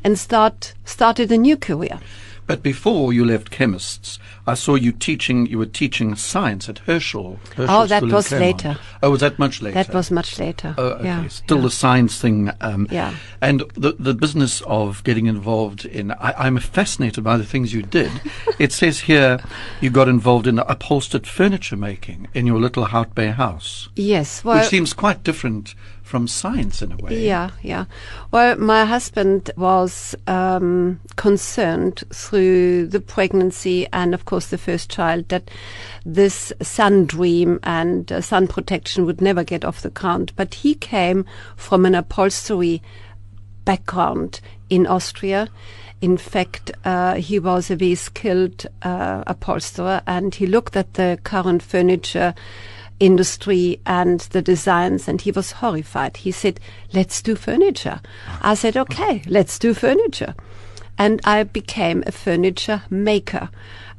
and 0.02 0.18
start, 0.18 0.74
started 0.84 1.30
a 1.30 1.38
new 1.38 1.56
career. 1.56 2.00
But 2.46 2.62
before 2.62 3.12
you 3.12 3.24
left 3.24 3.50
chemists, 3.50 4.18
I 4.46 4.54
saw 4.54 4.74
you 4.74 4.92
teaching. 4.92 5.46
You 5.46 5.58
were 5.58 5.66
teaching 5.66 6.16
science 6.16 6.68
at 6.68 6.78
Herschel. 6.80 7.38
Herschel 7.56 7.74
Oh, 7.74 7.86
that 7.86 8.02
was 8.02 8.32
later. 8.32 8.76
Oh, 9.02 9.10
was 9.10 9.20
that 9.20 9.38
much 9.38 9.62
later? 9.62 9.74
That 9.74 9.94
was 9.94 10.10
much 10.10 10.38
later. 10.38 10.74
Oh, 10.76 10.84
okay. 10.84 11.04
Yeah. 11.04 11.28
Still 11.28 11.58
yeah. 11.58 11.62
the 11.62 11.70
science 11.70 12.20
thing. 12.20 12.50
Um, 12.60 12.88
Yeah. 12.90 13.14
And 13.40 13.62
the 13.74 13.96
the 13.98 14.14
business 14.14 14.60
of 14.62 15.04
getting 15.04 15.26
involved 15.26 15.84
in. 15.84 16.12
I, 16.12 16.34
I'm 16.38 16.58
fascinated 16.58 17.22
by 17.22 17.36
the 17.36 17.44
things 17.44 17.72
you 17.72 17.82
did. 17.82 18.10
it 18.58 18.72
says 18.72 19.00
here 19.00 19.38
you 19.80 19.90
got 19.90 20.08
involved 20.08 20.46
in 20.46 20.58
upholstered 20.58 21.26
furniture 21.26 21.76
making 21.76 22.28
in 22.34 22.46
your 22.46 22.58
little 22.58 22.84
Hout 22.86 23.14
Bay 23.14 23.28
house, 23.28 23.88
Yes. 23.96 24.42
Well, 24.44 24.58
which 24.58 24.68
seems 24.68 24.92
quite 24.92 25.22
different 25.22 25.74
from 26.02 26.28
science 26.28 26.82
in 26.82 26.92
a 26.92 26.96
way. 26.96 27.24
Yeah, 27.24 27.50
yeah. 27.62 27.86
Well, 28.30 28.56
my 28.56 28.84
husband 28.84 29.50
was 29.56 30.14
um, 30.26 31.00
concerned 31.16 32.04
through 32.12 32.88
the 32.88 33.00
pregnancy 33.00 33.86
and, 33.92 34.12
of 34.12 34.24
course, 34.24 34.48
the 34.48 34.58
first 34.58 34.90
child 34.90 35.28
that 35.30 35.50
this 36.04 36.52
sun 36.60 37.06
dream 37.06 37.60
and 37.62 38.10
uh, 38.12 38.20
sun 38.20 38.46
protection 38.46 39.06
would 39.06 39.20
never 39.20 39.44
get 39.44 39.64
off 39.64 39.82
the 39.82 39.90
ground. 39.90 40.32
But 40.36 40.54
he 40.54 40.74
came 40.74 41.24
from 41.56 41.86
an 41.86 41.94
upholstery 41.94 42.82
background 43.64 44.40
in 44.68 44.86
Austria. 44.86 45.48
In 46.00 46.16
fact, 46.16 46.72
uh, 46.84 47.14
he 47.14 47.38
was 47.38 47.70
a 47.70 47.76
very 47.76 47.94
skilled 47.94 48.66
uh, 48.82 49.22
upholsterer 49.26 50.02
and 50.06 50.34
he 50.34 50.46
looked 50.46 50.76
at 50.76 50.94
the 50.94 51.18
current 51.22 51.62
furniture 51.62 52.34
industry 53.02 53.80
and 53.84 54.20
the 54.30 54.40
designs 54.40 55.08
and 55.08 55.20
he 55.20 55.32
was 55.32 55.50
horrified. 55.52 56.18
He 56.18 56.30
said, 56.30 56.60
let's 56.92 57.20
do 57.20 57.34
furniture. 57.34 58.00
I 58.40 58.54
said, 58.54 58.76
okay, 58.76 59.22
let's 59.26 59.58
do 59.58 59.74
furniture. 59.74 60.36
And 60.96 61.20
I 61.24 61.42
became 61.42 62.04
a 62.06 62.12
furniture 62.12 62.82
maker 62.90 63.50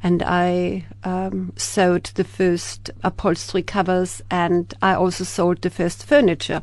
and 0.02 0.24
I 0.24 0.86
um, 1.04 1.52
sewed 1.58 2.06
the 2.16 2.24
first 2.24 2.92
upholstery 3.04 3.63
covers 3.63 4.22
and 4.32 4.74
I 4.82 4.94
also 4.94 5.26
sold 5.26 5.62
the 5.62 5.70
first 5.70 6.06
furniture. 6.06 6.62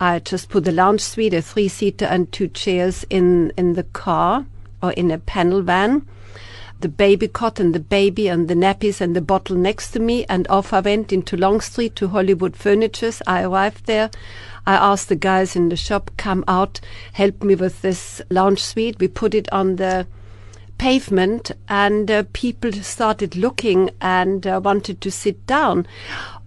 I 0.00 0.20
just 0.20 0.50
put 0.50 0.68
a 0.68 0.72
lounge 0.72 1.00
suite, 1.00 1.34
a 1.34 1.42
three 1.42 1.66
seater 1.66 2.04
and 2.04 2.30
two 2.30 2.46
chairs 2.46 3.04
in, 3.10 3.52
in 3.56 3.72
the 3.72 3.82
car 3.82 4.46
or 4.80 4.92
in 4.92 5.10
a 5.10 5.18
panel 5.18 5.62
van. 5.62 6.06
The 6.80 6.88
baby 6.88 7.26
cot 7.26 7.58
and 7.58 7.74
the 7.74 7.80
baby 7.80 8.28
and 8.28 8.46
the 8.46 8.54
nappies 8.54 9.00
and 9.00 9.16
the 9.16 9.20
bottle 9.20 9.56
next 9.56 9.90
to 9.92 9.98
me 9.98 10.24
and 10.28 10.46
off 10.46 10.72
I 10.72 10.78
went 10.78 11.12
into 11.12 11.36
Long 11.36 11.60
Street 11.60 11.96
to 11.96 12.08
Hollywood 12.08 12.56
Furnitures. 12.56 13.20
I 13.26 13.42
arrived 13.42 13.86
there. 13.86 14.10
I 14.64 14.74
asked 14.74 15.08
the 15.08 15.16
guys 15.16 15.56
in 15.56 15.70
the 15.70 15.76
shop, 15.76 16.12
come 16.16 16.44
out, 16.46 16.80
help 17.14 17.42
me 17.42 17.56
with 17.56 17.82
this 17.82 18.22
lounge 18.30 18.62
suite. 18.62 19.00
We 19.00 19.08
put 19.08 19.34
it 19.34 19.52
on 19.52 19.76
the 19.76 20.06
pavement 20.78 21.50
and 21.68 22.08
uh, 22.10 22.22
people 22.32 22.70
started 22.72 23.34
looking 23.34 23.90
and 24.00 24.46
uh, 24.46 24.60
wanted 24.62 25.00
to 25.00 25.10
sit 25.10 25.44
down. 25.48 25.84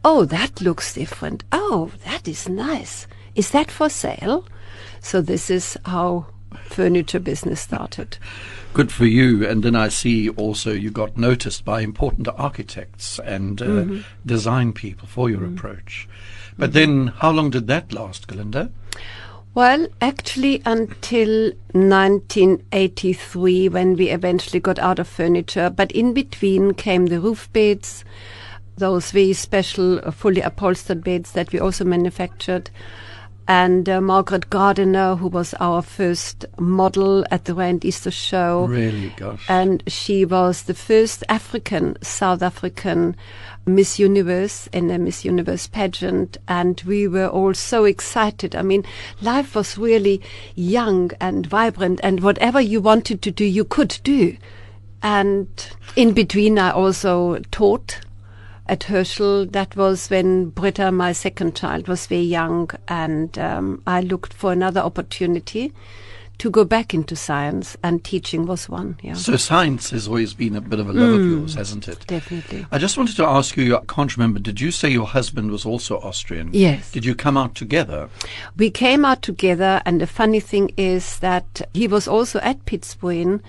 Oh, 0.05 0.23
that 0.23 0.61
looks 0.61 0.93
different. 0.93 1.43
Oh, 1.51 1.91
that 2.05 2.27
is 2.27 2.47
nice. 2.47 3.05
Is 3.35 3.51
that 3.51 3.69
for 3.69 3.89
sale? 3.89 4.45
So 5.01 5.21
this 5.21 5.49
is 5.49 5.77
how 5.85 6.27
furniture 6.63 7.19
business 7.19 7.59
started. 7.59 8.17
Good 8.73 8.91
for 8.91 9.05
you. 9.05 9.45
And 9.45 9.63
then 9.63 9.75
I 9.75 9.89
see 9.89 10.29
also 10.29 10.71
you 10.71 10.91
got 10.91 11.17
noticed 11.17 11.65
by 11.65 11.81
important 11.81 12.27
architects 12.29 13.19
and 13.19 13.61
uh, 13.61 13.65
Mm-hmm. 13.65 13.99
design 14.25 14.71
people 14.73 15.07
for 15.07 15.29
your 15.29 15.43
approach. 15.45 16.07
But 16.57 16.73
then, 16.73 17.07
how 17.07 17.31
long 17.31 17.49
did 17.49 17.67
that 17.67 17.91
last, 17.91 18.27
Gerlinde? 18.27 18.71
Well, 19.53 19.87
actually, 19.99 20.61
until 20.65 21.51
1983, 21.73 23.69
when 23.69 23.95
we 23.95 24.09
eventually 24.09 24.59
got 24.59 24.79
out 24.79 24.99
of 24.99 25.07
furniture, 25.07 25.69
but 25.69 25.91
in 25.91 26.13
between 26.13 26.73
came 26.73 27.07
the 27.07 27.19
roof 27.19 27.51
beds, 27.51 28.05
those 28.77 29.11
very 29.11 29.33
special, 29.33 29.99
uh, 30.05 30.11
fully 30.11 30.41
upholstered 30.41 31.03
beds 31.03 31.31
that 31.33 31.51
we 31.51 31.59
also 31.59 31.83
manufactured. 31.83 32.69
And 33.51 33.89
uh, 33.89 33.99
Margaret 33.99 34.49
Gardiner, 34.49 35.17
who 35.17 35.27
was 35.27 35.53
our 35.59 35.81
first 35.81 36.45
model 36.57 37.25
at 37.31 37.43
the 37.43 37.53
Rand 37.53 37.83
Easter 37.83 38.09
show. 38.09 38.63
Really, 38.63 39.09
gosh. 39.17 39.45
And 39.49 39.83
she 39.87 40.23
was 40.23 40.63
the 40.63 40.73
first 40.73 41.21
African, 41.27 42.01
South 42.01 42.41
African 42.41 43.17
Miss 43.65 43.99
Universe 43.99 44.67
in 44.67 44.89
a 44.89 44.97
Miss 44.97 45.25
Universe 45.25 45.67
pageant. 45.67 46.37
And 46.47 46.81
we 46.85 47.09
were 47.09 47.27
all 47.27 47.53
so 47.53 47.83
excited. 47.83 48.55
I 48.55 48.61
mean, 48.61 48.85
life 49.21 49.53
was 49.53 49.77
really 49.77 50.21
young 50.55 51.11
and 51.19 51.45
vibrant, 51.45 51.99
and 52.03 52.21
whatever 52.21 52.61
you 52.61 52.79
wanted 52.79 53.21
to 53.23 53.31
do, 53.31 53.43
you 53.43 53.65
could 53.65 53.99
do. 54.05 54.37
And 55.03 55.49
in 55.97 56.13
between, 56.13 56.57
I 56.57 56.71
also 56.71 57.39
taught 57.51 57.99
at 58.71 58.85
Herschel. 58.85 59.45
That 59.45 59.75
was 59.75 60.09
when 60.09 60.49
Britta, 60.49 60.91
my 60.91 61.11
second 61.11 61.55
child, 61.55 61.87
was 61.87 62.07
very 62.07 62.21
young, 62.21 62.71
and 62.87 63.37
um, 63.37 63.83
I 63.85 64.01
looked 64.01 64.33
for 64.33 64.51
another 64.51 64.79
opportunity 64.79 65.73
to 66.37 66.49
go 66.49 66.65
back 66.65 66.91
into 66.91 67.15
science, 67.15 67.77
and 67.83 68.03
teaching 68.03 68.47
was 68.47 68.67
one. 68.67 68.97
Yeah, 69.03 69.13
so 69.13 69.35
science 69.35 69.91
has 69.91 70.07
always 70.07 70.33
been 70.33 70.55
a 70.55 70.61
bit 70.61 70.79
of 70.79 70.89
a 70.89 70.93
love 70.93 71.19
of 71.19 71.25
yours, 71.27 71.53
hasn't 71.53 71.87
it? 71.87 72.07
definitely. 72.07 72.65
I 72.71 72.79
just 72.79 72.97
wanted 72.97 73.15
to 73.17 73.25
ask 73.25 73.55
you, 73.55 73.77
I 73.77 73.85
can't 73.87 74.17
remember, 74.17 74.39
did 74.39 74.59
you 74.59 74.71
say 74.71 74.89
your 74.89 75.05
husband 75.05 75.51
was 75.51 75.67
also 75.67 75.99
Austrian? 75.99 76.49
Yes. 76.51 76.91
Did 76.91 77.05
you 77.05 77.13
come 77.13 77.37
out 77.37 77.53
together? 77.53 78.09
We 78.57 78.71
came 78.71 79.05
out 79.05 79.21
together, 79.21 79.83
and 79.85 80.01
the 80.01 80.07
funny 80.07 80.39
thing 80.39 80.71
is 80.77 81.19
that 81.19 81.61
he 81.75 81.87
was 81.87 82.07
also 82.07 82.39
at 82.39 82.65
Pittsburgh 82.65 83.43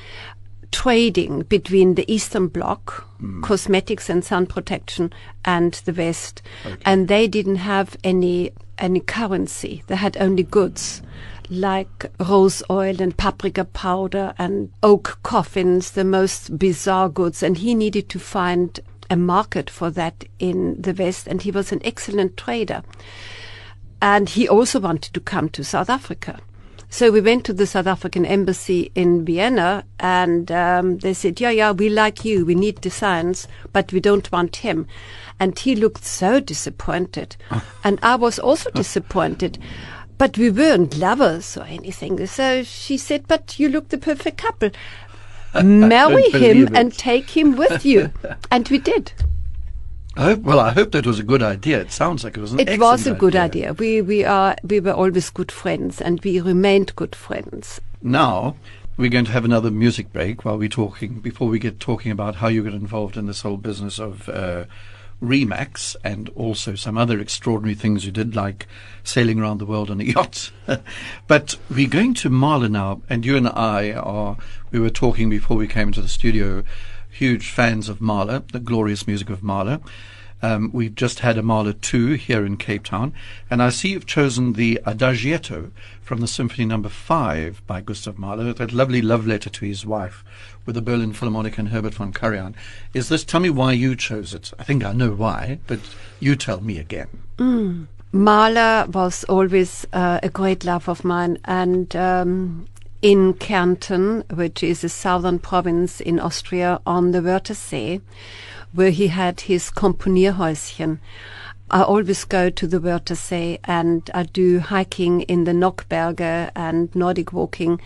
trading 0.72 1.42
between 1.42 1.94
the 1.94 2.11
Eastern 2.12 2.48
Bloc, 2.48 3.06
Hmm. 3.20 3.42
cosmetics 3.42 4.11
and 4.11 4.24
sun 4.24 4.46
protection, 4.46 5.12
and 5.44 5.74
the 5.85 5.92
West, 5.92 6.42
and 6.85 7.06
they 7.06 7.28
didn't 7.28 7.56
have 7.56 7.96
any 8.02 8.50
any 8.78 9.00
currency. 9.00 9.85
They 9.87 9.96
had 9.96 10.16
only 10.16 10.42
goods 10.42 11.02
like 11.48 12.11
rose 12.18 12.62
oil 12.70 13.00
and 13.00 13.16
paprika 13.16 13.64
powder 13.64 14.35
and 14.38 14.70
oak 14.82 15.18
coffins, 15.22 15.90
the 15.92 16.04
most 16.04 16.58
bizarre 16.58 17.08
goods, 17.08 17.42
and 17.42 17.58
he 17.58 17.74
needed 17.74 18.08
to 18.08 18.18
find 18.18 18.80
a 19.11 19.16
market 19.16 19.70
for 19.70 19.90
that 19.90 20.24
in 20.38 20.80
the 20.80 20.94
West, 20.94 21.28
and 21.28 21.42
he 21.42 21.50
was 21.50 21.70
an 21.70 21.80
excellent 21.85 22.37
trader. 22.37 22.82
And 24.00 24.30
he 24.30 24.48
also 24.48 24.80
wanted 24.80 25.12
to 25.14 25.20
come 25.20 25.48
to 25.50 25.62
South 25.62 25.90
Africa. 25.90 26.40
So 26.92 27.11
we 27.11 27.22
went 27.22 27.46
to 27.46 27.55
the 27.55 27.66
South 27.66 27.87
African 27.87 28.26
embassy 28.26 28.92
in 28.94 29.24
Vienna 29.24 29.87
and 29.98 30.52
um, 30.52 30.98
they 30.98 31.14
said, 31.14 31.40
yeah, 31.40 31.48
yeah, 31.48 31.72
we 31.72 31.88
like 31.88 32.22
you. 32.22 32.44
We 32.44 32.55
need 32.55 32.83
the 32.83 32.90
science, 32.90 33.48
but 33.72 33.94
we 33.94 33.98
don't 33.98 34.31
want 34.31 34.57
him. 34.57 34.87
And 35.40 35.59
he 35.59 35.74
looked 35.74 36.05
so 36.05 36.38
disappointed. 36.38 37.35
and 37.83 37.98
I 38.02 38.16
was 38.16 38.38
also 38.38 38.70
disappointed. 38.72 39.59
But 40.18 40.37
we 40.37 40.50
weren't 40.50 40.98
lovers 40.98 41.57
or 41.57 41.64
anything. 41.64 42.26
So 42.26 42.62
she 42.62 42.98
said, 42.98 43.26
but 43.26 43.59
you 43.59 43.70
look 43.70 43.88
the 43.88 43.96
perfect 43.96 44.37
couple. 44.37 44.68
Marry 45.64 46.28
him 46.28 46.66
it. 46.66 46.76
and 46.76 46.92
take 46.92 47.31
him 47.31 47.57
with 47.57 47.87
you. 47.87 48.12
and 48.50 48.68
we 48.68 48.76
did. 48.76 49.14
I 50.16 50.25
hope, 50.25 50.40
well, 50.40 50.61
I 50.61 50.72
hope 50.72 50.92
that 50.92 51.07
was 51.07 51.18
a 51.18 51.22
good 51.22 51.42
idea. 51.42 51.81
It 51.81 51.90
sounds 51.90 52.22
like 52.22 52.37
it 52.37 52.40
was 52.40 52.53
an 52.53 52.61
It 52.61 52.79
was 52.79 53.07
a 53.07 53.14
good 53.14 53.35
idea. 53.35 53.72
We 53.72 54.03
we 54.03 54.25
are 54.25 54.57
we 54.62 54.79
were 54.81 54.92
always 54.92 55.31
good 55.31 55.51
friends, 55.51 56.01
and 56.03 56.20
we 56.22 56.40
remained 56.40 56.94
good 56.96 57.16
friends. 57.16 57.81
Now, 58.03 58.57
we're 58.96 59.11
going 59.11 59.25
to 59.25 59.33
have 59.33 59.44
another 59.44 59.70
music 59.70 60.12
break 60.12 60.44
while 60.44 60.59
we're 60.59 60.68
talking, 60.68 61.20
before 61.20 61.48
we 61.48 61.59
get 61.59 61.81
talking 61.81 62.12
about 62.12 62.37
how 62.37 62.48
you 62.48 62.62
got 62.62 62.75
involved 62.75 63.16
in 63.16 63.27
this 63.27 63.40
whole 63.40 63.57
business 63.57 63.98
of 63.98 64.29
uh, 64.29 64.64
Remax 65.22 65.96
and 66.05 66.29
also 66.31 66.75
some 66.75 66.98
other 66.98 67.18
extraordinary 67.18 67.75
things 67.75 68.05
you 68.05 68.12
did, 68.12 68.37
like 68.37 68.66
sailing 69.05 69.40
around 69.40 69.59
the 69.59 69.66
world 69.66 69.90
on 69.90 70.01
a 70.01 70.05
yacht. 70.14 70.53
but 71.27 71.57
we're 71.70 71.88
going 71.88 72.12
to 72.14 72.29
Mahler 72.29 72.68
now, 72.68 73.01
and 73.09 73.25
you 73.25 73.37
and 73.37 73.48
I 73.48 73.92
are, 73.92 74.37
we 74.70 74.79
were 74.79 74.90
talking 74.90 75.31
before 75.31 75.57
we 75.57 75.68
came 75.68 75.88
into 75.88 76.03
the 76.03 76.09
studio, 76.09 76.64
huge 77.12 77.51
fans 77.51 77.88
of 77.88 78.01
Mahler, 78.01 78.42
the 78.53 78.59
glorious 78.59 79.07
music 79.07 79.31
of 79.31 79.42
Mahler. 79.42 79.81
Um, 80.44 80.70
we've 80.72 80.94
just 80.94 81.20
had 81.20 81.38
a 81.38 81.42
Mahler 81.42 81.75
2 81.75 82.14
here 82.14 82.44
in 82.44 82.57
Cape 82.57 82.83
Town, 82.83 83.12
and 83.48 83.62
I 83.62 83.68
see 83.68 83.90
you've 83.90 84.07
chosen 84.07 84.55
the 84.55 84.81
Adagietto 84.85 85.70
from 86.01 86.20
the 86.20 86.27
Symphony 86.27 86.64
Number 86.64 86.88
5 86.88 87.64
by 87.64 87.81
Gustav 87.81 88.18
Mahler, 88.18 88.53
that 88.55 88.72
lovely 88.72 89.01
love 89.01 89.25
letter 89.25 89.51
to 89.51 89.64
his 89.64 89.87
wife 89.87 90.25
with 90.66 90.75
the 90.75 90.83
Berlin 90.83 91.12
Philharmonic 91.12 91.59
and 91.59 91.68
Herbert 91.68 91.94
von 91.94 92.12
Karajan. 92.12 92.55
Is 92.92 93.09
this, 93.09 93.22
tell 93.22 93.40
me 93.40 93.51
why 93.51 93.72
you 93.72 93.94
chose 93.94 94.35
it. 94.35 94.53
I 94.59 94.64
think 94.64 94.85
I 94.85 94.92
know 94.92 95.12
why, 95.12 95.61
but 95.68 95.79
you 96.18 96.35
tell 96.35 96.61
me 96.61 96.79
again. 96.79 97.09
Mahler 98.12 98.87
was 98.92 99.22
always 99.25 99.87
uh, 99.92 100.18
a 100.25 100.29
great 100.29 100.64
love 100.64 100.88
of 100.88 101.05
mine, 101.05 101.38
and 101.44 101.94
um, 101.94 102.66
in 103.03 103.35
Kärnten, 103.35 104.23
which 104.33 104.62
is 104.62 104.85
a 104.85 104.88
southern 104.88 105.41
province 105.41 106.01
in 106.01 106.21
Austria 106.21 106.81
on 106.87 107.11
the 107.11 107.21
Wörthersee, 107.21 108.01
where 108.73 108.91
he 108.91 109.09
had 109.09 109.43
his 109.43 109.71
Komponierhäuschen. 109.71 110.99
I 111.71 111.83
always 111.83 112.25
go 112.25 112.49
to 112.51 112.67
the 112.67 112.79
Wörthersee 112.79 113.59
and 113.65 114.09
I 114.15 114.23
do 114.25 114.61
hiking 114.61 115.23
in 115.23 115.45
the 115.45 115.53
Nockberge 115.53 116.51
and 116.55 116.95
Nordic 116.95 117.33
walking 117.33 117.81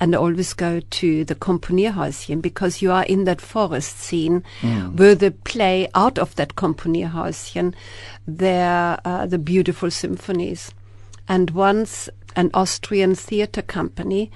and 0.00 0.14
I 0.14 0.18
always 0.18 0.52
go 0.54 0.80
to 0.80 1.24
the 1.24 1.34
Komponierhäuschen 1.34 2.40
because 2.40 2.80
you 2.80 2.92
are 2.92 3.04
in 3.04 3.24
that 3.24 3.40
forest 3.40 3.98
scene 3.98 4.42
where 4.96 5.14
they 5.14 5.30
play 5.30 5.88
out 5.94 6.18
of 6.18 6.34
that 6.36 6.54
Komponierhäuschen 6.54 7.74
their, 8.26 8.98
uh, 9.04 9.26
the 9.26 9.38
beautiful 9.38 9.90
symphonies. 9.90 10.72
And 11.28 11.50
once 11.50 12.08
an 12.36 12.50
Austrian 12.54 13.14
theater 13.14 13.62
company 13.62 14.30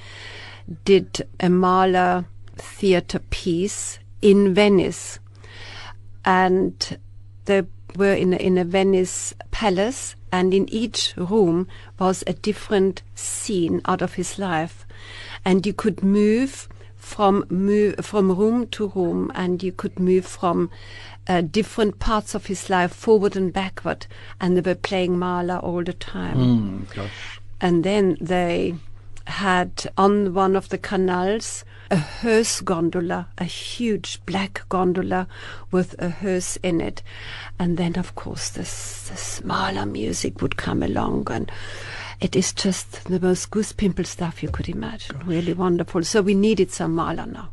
did 0.85 1.27
a 1.41 1.49
Mahler 1.49 2.27
theater 2.57 3.21
piece 3.31 3.99
in 4.23 4.55
Venice 4.55 5.19
and 6.25 6.99
they 7.45 7.63
were 7.97 8.13
in 8.15 8.35
a, 8.35 8.37
in 8.37 8.59
a 8.59 8.65
Venice 8.65 9.35
palace, 9.51 10.17
and 10.33 10.53
in 10.53 10.69
each 10.69 11.15
room 11.17 11.67
was 11.99 12.23
a 12.27 12.33
different 12.35 13.03
scene 13.15 13.81
out 13.87 14.03
of 14.03 14.15
his 14.15 14.39
life, 14.39 14.87
and 15.45 15.65
you 15.65 15.73
could 15.73 16.03
move 16.03 16.69
from 16.97 17.45
move 17.49 17.95
from 18.03 18.37
room 18.37 18.67
to 18.67 18.89
room, 18.89 19.31
and 19.35 19.63
you 19.63 19.73
could 19.73 19.99
move 19.99 20.27
from 20.27 20.71
uh, 21.29 21.41
different 21.41 21.99
parts 21.99 22.35
of 22.35 22.47
his 22.47 22.69
life 22.69 22.93
forward 22.93 23.37
and 23.37 23.53
backward, 23.53 24.07
and 24.41 24.57
they 24.57 24.61
were 24.61 24.75
playing 24.75 25.19
Mahler 25.19 25.59
all 25.59 25.85
the 25.85 25.93
time. 25.93 26.87
Mm. 26.89 27.09
And 27.61 27.85
then 27.85 28.17
they 28.21 28.75
had 29.27 29.91
on 29.97 30.35
one 30.35 30.55
of 30.55 30.69
the 30.69 30.79
canals 30.79 31.65
a 31.91 31.97
hearse 31.97 32.61
gondola, 32.61 33.29
a 33.39 33.45
huge 33.45 34.21
black 34.27 34.63
gondola 34.69 35.27
with 35.71 35.95
a 36.01 36.09
hearse 36.09 36.57
in 36.63 36.81
it. 36.81 37.03
And 37.59 37.77
then, 37.77 37.97
of 37.97 38.15
course, 38.15 38.51
this, 38.51 39.09
this 39.09 39.45
Mahler 39.45 39.87
music 39.87 40.43
would 40.43 40.57
come 40.57 40.83
along 40.83 41.29
and 41.31 41.51
it 42.21 42.35
is 42.35 42.53
just 42.53 43.05
the 43.05 43.21
most 43.21 43.51
goose 43.51 43.73
pimple 43.73 44.05
stuff 44.05 44.43
you 44.43 44.49
could 44.49 44.69
imagine. 44.69 45.21
Really 45.27 45.53
wonderful. 45.53 46.03
So 46.03 46.23
we 46.23 46.35
needed 46.35 46.71
some 46.71 46.95
Mahler 46.95 47.27
now. 47.27 47.51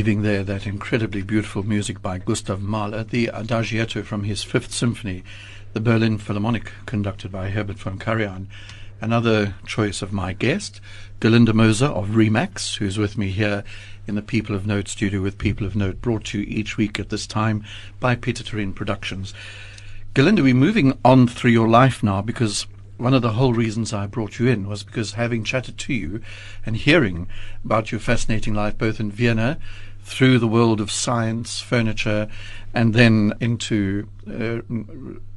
Leaving 0.00 0.22
there 0.22 0.42
that 0.44 0.66
incredibly 0.66 1.20
beautiful 1.20 1.62
music 1.62 2.00
by 2.00 2.16
Gustav 2.16 2.62
Mahler, 2.62 3.04
the 3.04 3.26
Adagietto 3.34 4.02
from 4.02 4.24
his 4.24 4.42
Fifth 4.42 4.72
Symphony, 4.72 5.22
the 5.74 5.80
Berlin 5.80 6.16
Philharmonic, 6.16 6.72
conducted 6.86 7.30
by 7.30 7.50
Herbert 7.50 7.78
von 7.78 7.98
Karajan. 7.98 8.46
Another 9.02 9.56
choice 9.66 10.00
of 10.00 10.10
my 10.10 10.32
guest, 10.32 10.80
Gerlinde 11.20 11.52
Moser 11.52 11.84
of 11.84 12.14
Remax, 12.14 12.78
who's 12.78 12.96
with 12.96 13.18
me 13.18 13.28
here 13.28 13.62
in 14.06 14.14
the 14.14 14.22
People 14.22 14.56
of 14.56 14.66
Note 14.66 14.88
studio 14.88 15.20
with 15.20 15.36
People 15.36 15.66
of 15.66 15.76
Note, 15.76 16.00
brought 16.00 16.24
to 16.24 16.40
you 16.40 16.46
each 16.48 16.78
week 16.78 16.98
at 16.98 17.10
this 17.10 17.26
time 17.26 17.62
by 18.00 18.14
Peter 18.14 18.42
Turin 18.42 18.72
Productions. 18.72 19.34
Gerlinde, 20.14 20.42
we're 20.42 20.54
moving 20.54 20.98
on 21.04 21.28
through 21.28 21.50
your 21.50 21.68
life 21.68 22.02
now 22.02 22.22
because 22.22 22.66
one 22.96 23.14
of 23.14 23.22
the 23.22 23.32
whole 23.32 23.54
reasons 23.54 23.92
I 23.92 24.06
brought 24.06 24.38
you 24.38 24.46
in 24.46 24.66
was 24.66 24.82
because 24.82 25.12
having 25.12 25.44
chatted 25.44 25.76
to 25.78 25.92
you 25.92 26.20
and 26.64 26.76
hearing 26.76 27.28
about 27.64 27.92
your 27.92 28.00
fascinating 28.00 28.54
life 28.54 28.76
both 28.76 29.00
in 29.00 29.10
Vienna 29.10 29.58
through 30.10 30.38
the 30.40 30.48
world 30.48 30.80
of 30.80 30.90
science, 30.90 31.60
furniture, 31.60 32.28
and 32.74 32.94
then 32.94 33.32
into 33.40 34.08
uh, 34.28 34.60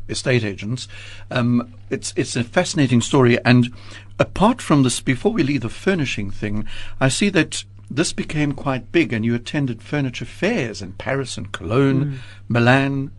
estate 0.10 0.44
agents. 0.44 0.88
Um, 1.30 1.76
it's 1.90 2.12
it's 2.16 2.36
a 2.36 2.44
fascinating 2.44 3.02
story. 3.02 3.38
And 3.46 3.70
apart 4.18 4.62
from 4.62 4.84
this, 4.84 5.00
before 5.00 5.32
we 5.32 5.44
leave 5.44 5.62
the 5.62 5.70
furnishing 5.70 6.32
thing, 6.32 6.68
I 7.00 7.10
see 7.10 7.30
that 7.30 7.64
this 7.90 8.14
became 8.14 8.54
quite 8.54 8.92
big, 8.92 9.14
and 9.14 9.24
you 9.24 9.36
attended 9.36 9.84
furniture 9.84 10.26
fairs 10.26 10.82
in 10.82 10.94
Paris 10.94 11.38
and 11.38 11.52
Cologne, 11.52 12.06
mm. 12.06 12.18
Milan, 12.48 13.12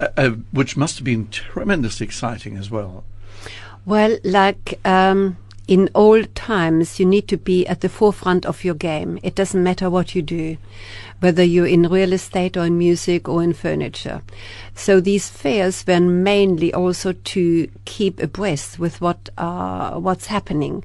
uh, 0.00 0.08
uh, 0.16 0.30
which 0.52 0.76
must 0.76 0.96
have 0.96 1.04
been 1.04 1.28
tremendously 1.28 2.06
exciting 2.06 2.56
as 2.56 2.70
well. 2.70 3.04
Well, 3.84 4.18
like. 4.24 4.80
Um 4.84 5.36
in 5.68 5.90
old 5.94 6.34
times, 6.34 6.98
you 6.98 7.04
need 7.04 7.28
to 7.28 7.36
be 7.36 7.66
at 7.66 7.82
the 7.82 7.90
forefront 7.90 8.46
of 8.46 8.64
your 8.64 8.74
game. 8.74 9.18
It 9.22 9.34
doesn't 9.34 9.62
matter 9.62 9.90
what 9.90 10.14
you 10.14 10.22
do, 10.22 10.56
whether 11.20 11.44
you're 11.44 11.66
in 11.66 11.82
real 11.82 12.14
estate 12.14 12.56
or 12.56 12.64
in 12.64 12.78
music 12.78 13.28
or 13.28 13.42
in 13.42 13.52
furniture. 13.52 14.22
So 14.74 14.98
these 14.98 15.28
fairs 15.28 15.86
were 15.86 16.00
mainly 16.00 16.72
also 16.72 17.12
to 17.12 17.70
keep 17.84 18.18
abreast 18.18 18.78
with 18.78 19.02
what 19.02 19.28
uh, 19.36 20.00
what's 20.00 20.26
happening 20.26 20.84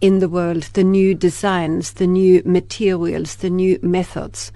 in 0.00 0.20
the 0.20 0.30
world, 0.30 0.62
the 0.72 0.84
new 0.84 1.14
designs, 1.14 1.92
the 1.92 2.06
new 2.06 2.42
materials, 2.46 3.36
the 3.36 3.50
new 3.50 3.78
methods. 3.82 4.50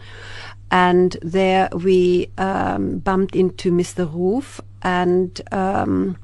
And 0.71 1.19
there 1.21 1.69
we 1.73 2.31
um, 2.39 2.99
bumped 2.99 3.37
into 3.37 3.71
Mr. 3.73 4.11
Ruf, 4.11 4.61
and 4.83 5.39
um, 5.53 6.17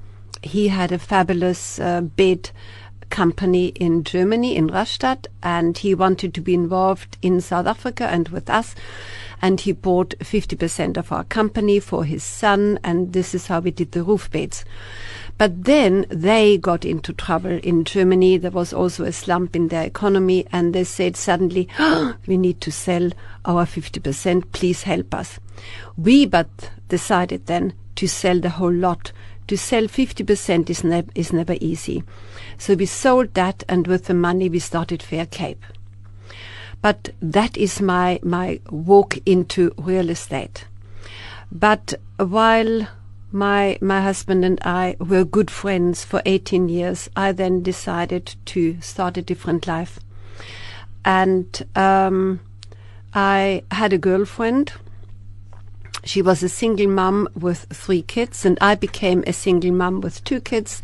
he 0.43 0.69
had 0.69 0.93
a 0.93 0.99
fabulous 0.99 1.79
uh, 1.79 2.01
bid 2.01 2.51
company 3.11 3.67
in 3.69 4.05
Germany, 4.05 4.57
in 4.57 4.69
Rastatt, 4.69 5.27
and 5.43 5.77
he 5.77 5.95
wanted 5.95 6.35
to 6.35 6.41
be 6.41 6.55
involved 6.55 7.17
in 7.23 7.41
South 7.41 7.67
Africa 7.67 8.07
and 8.07 8.29
with 8.29 8.49
us. 8.51 8.75
And 9.43 9.61
he 9.61 9.73
bought 9.73 10.15
50% 10.21 10.97
of 10.97 11.13
our 11.13 11.25
company 11.25 11.79
for 11.81 12.05
his 12.05 12.25
son, 12.25 12.79
and 12.83 13.13
this 13.13 13.35
is 13.35 13.49
how 13.49 13.61
we 13.61 13.71
did 13.71 13.93
the 13.93 14.03
Ruf 14.03 14.31
beds. 14.31 14.65
But 15.39 15.65
then 15.65 16.07
they 16.09 16.57
got 16.57 16.85
into 16.85 17.13
trouble 17.13 17.61
in 17.63 17.85
Germany. 17.85 18.39
There 18.39 18.51
was 18.51 18.73
also 18.73 19.05
a 19.05 19.13
slump 19.13 19.55
in 19.55 19.69
their 19.69 19.85
economy, 19.85 20.47
and 20.51 20.75
they 20.75 20.85
said 20.85 21.17
suddenly, 21.17 21.69
oh, 21.79 22.15
we 22.27 22.39
need 22.39 22.61
to 22.63 22.73
sell 22.73 23.11
our 23.45 23.67
50%, 23.67 24.53
please 24.53 24.83
help 24.85 25.15
us. 25.15 25.39
We 25.97 26.27
but 26.27 26.71
decided 26.89 27.47
then 27.47 27.75
to 27.97 28.07
sell 28.07 28.41
the 28.41 28.51
whole 28.51 28.73
lot. 28.73 29.13
To 29.49 29.57
sell 29.57 29.85
50% 29.85 30.71
is, 30.71 30.83
ne- 30.83 31.05
is 31.15 31.33
never 31.33 31.57
easy. 31.61 32.03
So 32.59 32.75
we 32.75 32.87
sold 32.87 33.35
that, 33.35 33.63
and 33.69 33.87
with 33.87 34.07
the 34.07 34.15
money 34.15 34.49
we 34.49 34.59
started 34.59 35.03
Fair 35.03 35.27
Cape. 35.27 35.65
But 36.83 37.11
that 37.21 37.57
is 37.57 37.81
my 37.81 38.21
my 38.23 38.61
walk 38.71 39.19
into 39.25 39.73
real 39.79 40.11
estate. 40.11 40.67
But 41.51 41.95
while 42.17 42.89
my 43.33 43.79
my 43.81 44.01
husband 44.01 44.45
and 44.45 44.59
I 44.63 44.97
were 44.99 45.25
good 45.25 45.51
friends 45.51 46.05
for 46.05 46.23
18 46.27 46.69
years, 46.69 47.09
I 47.17 47.33
then 47.33 47.63
decided 47.63 48.35
to 48.47 48.81
start 48.81 49.17
a 49.17 49.23
different 49.23 49.67
life, 49.67 50.01
and 51.05 51.67
um, 51.75 52.41
I 53.15 53.63
had 53.71 53.93
a 53.93 53.99
girlfriend. 53.99 54.73
She 56.07 56.23
was 56.23 56.43
a 56.43 56.49
single 56.49 56.89
mom 56.89 57.29
with 57.35 57.67
three 57.73 58.03
kids, 58.03 58.47
and 58.47 58.57
I 58.61 58.75
became 58.75 59.23
a 59.27 59.33
single 59.33 59.73
mom 59.73 60.01
with 60.01 60.25
two 60.25 60.41
kids 60.41 60.83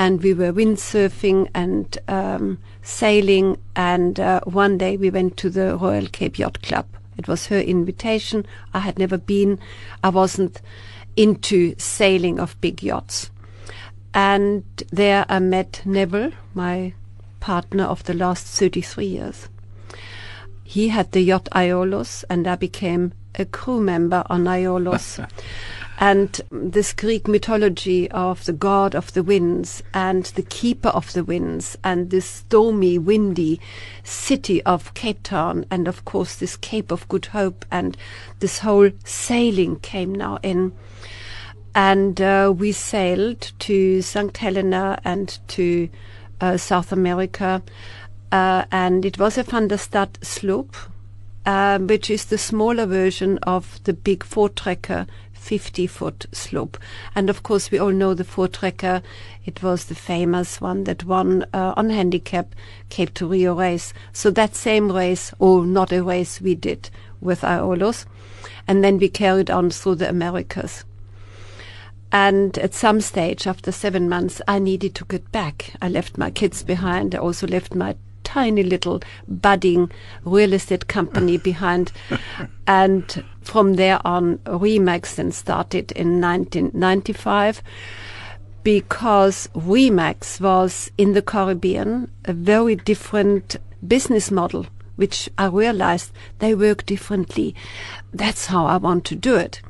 and 0.00 0.22
we 0.22 0.32
were 0.32 0.50
windsurfing 0.50 1.50
and 1.54 1.98
um, 2.08 2.58
sailing. 2.80 3.58
And 3.76 4.18
uh, 4.18 4.40
one 4.44 4.78
day 4.78 4.96
we 4.96 5.10
went 5.10 5.36
to 5.36 5.50
the 5.50 5.76
Royal 5.76 6.06
Cape 6.06 6.38
Yacht 6.38 6.62
Club. 6.62 6.86
It 7.18 7.28
was 7.28 7.48
her 7.48 7.60
invitation. 7.60 8.46
I 8.72 8.78
had 8.78 8.98
never 8.98 9.18
been. 9.18 9.58
I 10.02 10.08
wasn't 10.08 10.62
into 11.16 11.74
sailing 11.76 12.40
of 12.40 12.58
big 12.62 12.82
yachts. 12.82 13.30
And 14.14 14.64
there 14.90 15.26
I 15.28 15.38
met 15.38 15.82
Neville, 15.84 16.32
my 16.54 16.94
partner 17.40 17.84
of 17.84 18.04
the 18.04 18.14
last 18.14 18.46
33 18.46 19.04
years. 19.04 19.48
He 20.64 20.88
had 20.88 21.12
the 21.12 21.20
yacht 21.20 21.48
Aiolos, 21.52 22.24
and 22.30 22.48
I 22.48 22.56
became 22.56 23.12
a 23.34 23.44
crew 23.44 23.80
member 23.80 24.24
on 24.28 24.44
Aiolos. 24.44 25.26
and 26.00 26.40
this 26.50 26.94
Greek 26.94 27.28
mythology 27.28 28.10
of 28.10 28.46
the 28.46 28.54
god 28.54 28.94
of 28.94 29.12
the 29.12 29.22
winds 29.22 29.82
and 29.92 30.24
the 30.24 30.42
keeper 30.42 30.88
of 30.88 31.12
the 31.12 31.22
winds 31.22 31.76
and 31.84 32.08
this 32.08 32.24
stormy, 32.24 32.98
windy 32.98 33.60
city 34.02 34.62
of 34.62 34.94
Cape 34.94 35.22
Town 35.22 35.66
and 35.70 35.86
of 35.86 36.06
course 36.06 36.36
this 36.36 36.56
Cape 36.56 36.90
of 36.90 37.06
Good 37.08 37.26
Hope 37.26 37.66
and 37.70 37.98
this 38.38 38.60
whole 38.60 38.90
sailing 39.04 39.78
came 39.80 40.14
now 40.14 40.38
in. 40.42 40.72
And 41.74 42.20
uh, 42.20 42.52
we 42.56 42.72
sailed 42.72 43.52
to 43.60 44.02
St. 44.02 44.36
Helena 44.36 44.98
and 45.04 45.38
to 45.48 45.88
uh, 46.40 46.56
South 46.56 46.92
America. 46.92 47.62
Uh, 48.32 48.64
and 48.72 49.04
it 49.04 49.18
was 49.18 49.36
a 49.36 49.42
Van 49.42 49.68
de 49.68 49.76
Stadt 49.76 50.18
sloop, 50.22 50.74
uh, 51.46 51.78
which 51.78 52.10
is 52.10 52.26
the 52.26 52.38
smaller 52.38 52.86
version 52.86 53.38
of 53.38 53.82
the 53.84 53.92
big 53.92 54.20
Voortrekker 54.20 55.06
50 55.40 55.86
foot 55.86 56.26
slope. 56.32 56.78
And 57.14 57.30
of 57.30 57.42
course, 57.42 57.70
we 57.70 57.78
all 57.78 57.92
know 57.92 58.14
the 58.14 58.24
Voortrekker. 58.24 59.02
It 59.46 59.62
was 59.62 59.86
the 59.86 59.94
famous 59.94 60.60
one 60.60 60.84
that 60.84 61.04
won 61.04 61.44
uh, 61.54 61.72
on 61.76 61.90
handicap 61.90 62.54
Cape 62.90 63.14
to 63.14 63.26
Rio 63.26 63.54
race. 63.54 63.92
So 64.12 64.30
that 64.30 64.54
same 64.54 64.92
race, 64.92 65.32
or 65.38 65.64
not 65.64 65.92
a 65.92 66.04
race, 66.04 66.40
we 66.40 66.54
did 66.54 66.90
with 67.20 67.40
Aiolos. 67.40 68.04
And 68.68 68.84
then 68.84 68.98
we 68.98 69.08
carried 69.08 69.50
on 69.50 69.70
through 69.70 69.96
the 69.96 70.08
Americas. 70.08 70.84
And 72.12 72.58
at 72.58 72.74
some 72.74 73.00
stage, 73.00 73.46
after 73.46 73.72
seven 73.72 74.08
months, 74.08 74.42
I 74.46 74.58
needed 74.58 74.94
to 74.96 75.04
get 75.04 75.30
back. 75.32 75.74
I 75.80 75.88
left 75.88 76.18
my 76.18 76.30
kids 76.30 76.62
behind. 76.62 77.14
I 77.14 77.18
also 77.18 77.46
left 77.46 77.74
my 77.74 77.96
tiny 78.30 78.62
little 78.62 79.00
budding 79.26 79.90
real 80.24 80.52
estate 80.52 80.86
company 80.86 81.36
behind. 81.50 81.90
and 82.66 83.24
from 83.40 83.74
there 83.74 84.00
on, 84.06 84.38
Remax 84.38 85.16
then 85.16 85.32
started 85.32 85.90
in 85.92 86.20
1995 86.20 87.60
because 88.62 89.48
Remax 89.54 90.40
was 90.40 90.92
in 90.96 91.14
the 91.14 91.22
Caribbean 91.22 92.08
a 92.24 92.32
very 92.32 92.76
different 92.76 93.56
business 93.84 94.30
model, 94.30 94.66
which 94.94 95.28
I 95.36 95.46
realized 95.46 96.12
they 96.38 96.54
work 96.54 96.86
differently. 96.86 97.56
That's 98.12 98.46
how 98.46 98.66
I 98.66 98.76
want 98.76 99.04
to 99.06 99.16
do 99.16 99.34
it. 99.34 99.60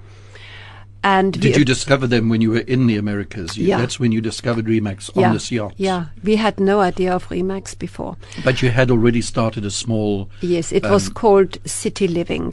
And 1.03 1.33
Did 1.41 1.57
you 1.57 1.65
discover 1.65 2.07
them 2.07 2.29
when 2.29 2.43
you 2.43 2.51
were 2.51 2.59
in 2.59 2.87
the 2.87 2.97
Americas? 2.99 3.57
You, 3.57 3.67
Yeah. 3.69 3.79
That's 3.79 3.99
when 3.99 4.13
you 4.13 4.21
discovered 4.21 4.67
Remax 4.67 5.17
on 5.17 5.23
yeah, 5.23 5.33
this 5.33 5.51
yacht. 5.51 5.73
Yeah, 5.77 6.07
we 6.23 6.37
had 6.37 6.61
no 6.61 6.81
idea 6.81 7.15
of 7.15 7.29
Remax 7.29 7.79
before. 7.79 8.17
But 8.45 8.61
you 8.61 8.71
had 8.71 8.91
already 8.91 9.23
started 9.23 9.65
a 9.65 9.71
small. 9.71 10.29
Yes, 10.43 10.73
it 10.73 10.83
was 10.85 11.09
Um, 11.09 11.15
called 11.15 11.59
City 11.65 12.07
Living, 12.07 12.53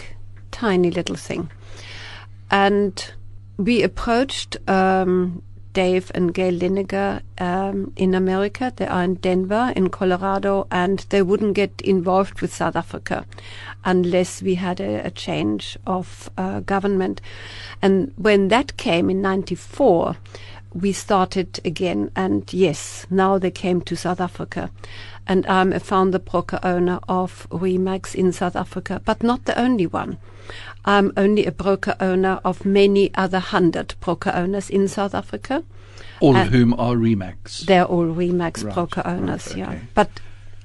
tiny 0.51 0.91
little 0.91 1.17
thing. 1.17 1.49
And 2.49 3.13
we 3.57 3.83
approached 3.83 4.55
um, 4.69 5.41
Dave 5.77 6.11
and 6.15 6.33
Gail 6.33 6.53
Liniger 6.53 7.21
um, 7.37 7.93
in 7.95 8.15
America. 8.15 8.73
They 8.75 8.87
are 8.87 9.03
in 9.03 9.13
Denver, 9.13 9.71
in 9.75 9.89
Colorado, 9.89 10.65
and 10.71 11.05
they 11.09 11.21
wouldn't 11.21 11.53
get 11.53 11.79
involved 11.81 12.41
with 12.41 12.51
South 12.51 12.75
Africa 12.75 13.27
unless 13.85 14.41
we 14.41 14.55
had 14.55 14.79
a, 14.79 15.05
a 15.05 15.11
change 15.11 15.77
of 15.85 16.31
uh, 16.35 16.61
government. 16.61 17.21
And 17.79 18.11
when 18.17 18.47
that 18.47 18.77
came 18.77 19.11
in 19.11 19.21
94, 19.21 20.17
we 20.73 20.93
started 20.93 21.59
again, 21.63 22.09
and 22.15 22.51
yes, 22.51 23.05
now 23.11 23.37
they 23.37 23.51
came 23.51 23.81
to 23.81 23.95
South 23.95 24.19
Africa. 24.19 24.71
And 25.27 25.45
I'm 25.47 25.73
a 25.73 25.79
founder 25.79 26.19
broker 26.19 26.59
owner 26.63 26.99
of 27.07 27.47
Remax 27.51 28.15
in 28.15 28.31
South 28.31 28.55
Africa, 28.55 29.01
but 29.05 29.21
not 29.21 29.45
the 29.45 29.59
only 29.59 29.85
one. 29.85 30.17
I'm 30.85 31.11
only 31.17 31.45
a 31.45 31.51
broker 31.51 31.95
owner 31.99 32.39
of 32.45 32.65
many 32.65 33.13
other 33.15 33.39
hundred 33.39 33.95
broker 33.99 34.31
owners 34.33 34.69
in 34.69 34.87
South 34.87 35.13
Africa. 35.13 35.63
all 36.19 36.35
uh, 36.35 36.43
of 36.43 36.49
whom 36.49 36.73
are 36.75 36.95
Remax. 36.95 37.65
They're 37.65 37.85
all 37.85 38.05
Remax 38.05 38.63
Right, 38.63 38.73
broker 38.73 39.01
owners, 39.05 39.49
right, 39.49 39.57
yeah. 39.57 39.79
But 39.93 40.09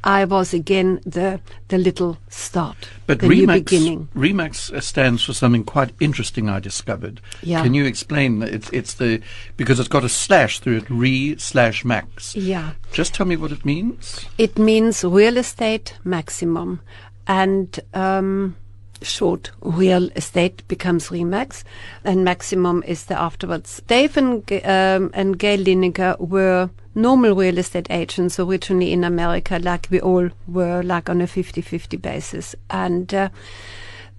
I 0.05 0.25
was 0.25 0.53
again 0.53 1.01
the 1.07 1.41
the 1.69 1.79
little 1.79 2.19
start, 2.29 2.89
But 3.07 3.21
the 3.21 3.29
new 3.29 3.47
Remax, 3.47 3.55
beginning. 3.65 4.09
Remax 4.17 4.83
stands 4.83 5.23
for 5.23 5.33
something 5.33 5.65
quite 5.65 5.93
interesting. 6.01 6.49
I 6.49 6.59
discovered. 6.61 7.21
Yeah. 7.43 7.63
Can 7.63 7.75
you 7.75 7.85
explain? 7.85 8.41
that 8.41 8.53
It's 8.53 8.71
it's 8.71 8.95
the 8.95 9.21
because 9.57 9.79
it's 9.79 9.89
got 9.89 10.05
a 10.05 10.09
slash 10.09 10.59
through 10.59 10.79
it. 10.79 10.91
Re 10.91 11.37
slash 11.39 11.85
max. 11.85 12.35
Yeah. 12.35 12.73
Just 12.93 13.15
tell 13.15 13.27
me 13.27 13.37
what 13.37 13.53
it 13.53 13.65
means. 13.65 14.27
It 14.39 14.59
means 14.59 15.05
real 15.05 15.37
estate 15.37 15.95
maximum, 16.05 16.81
and 17.27 17.79
um, 17.95 18.57
short 19.03 19.51
real 19.61 20.11
estate 20.17 20.67
becomes 20.69 21.09
Remax, 21.09 21.65
and 22.05 22.25
maximum 22.25 22.83
is 22.87 23.05
the 23.07 23.19
afterwards. 23.19 23.83
Dave 23.87 24.17
and, 24.17 24.51
um, 24.65 25.11
and 25.15 25.39
Gail 25.39 25.59
Liniger 25.59 26.19
were 26.19 26.71
normal 26.95 27.35
real 27.35 27.59
estate 27.59 27.87
agents 27.91 28.39
originally 28.39 28.93
in 28.93 29.05
America, 29.05 29.59
like 29.63 29.89
we 29.91 30.01
all 30.01 30.29
were, 30.47 30.83
like 30.83 31.09
on 31.09 31.21
a 31.21 31.27
50-50 31.27 32.01
basis, 32.01 32.55
and. 32.71 33.13
Uh, 33.13 33.29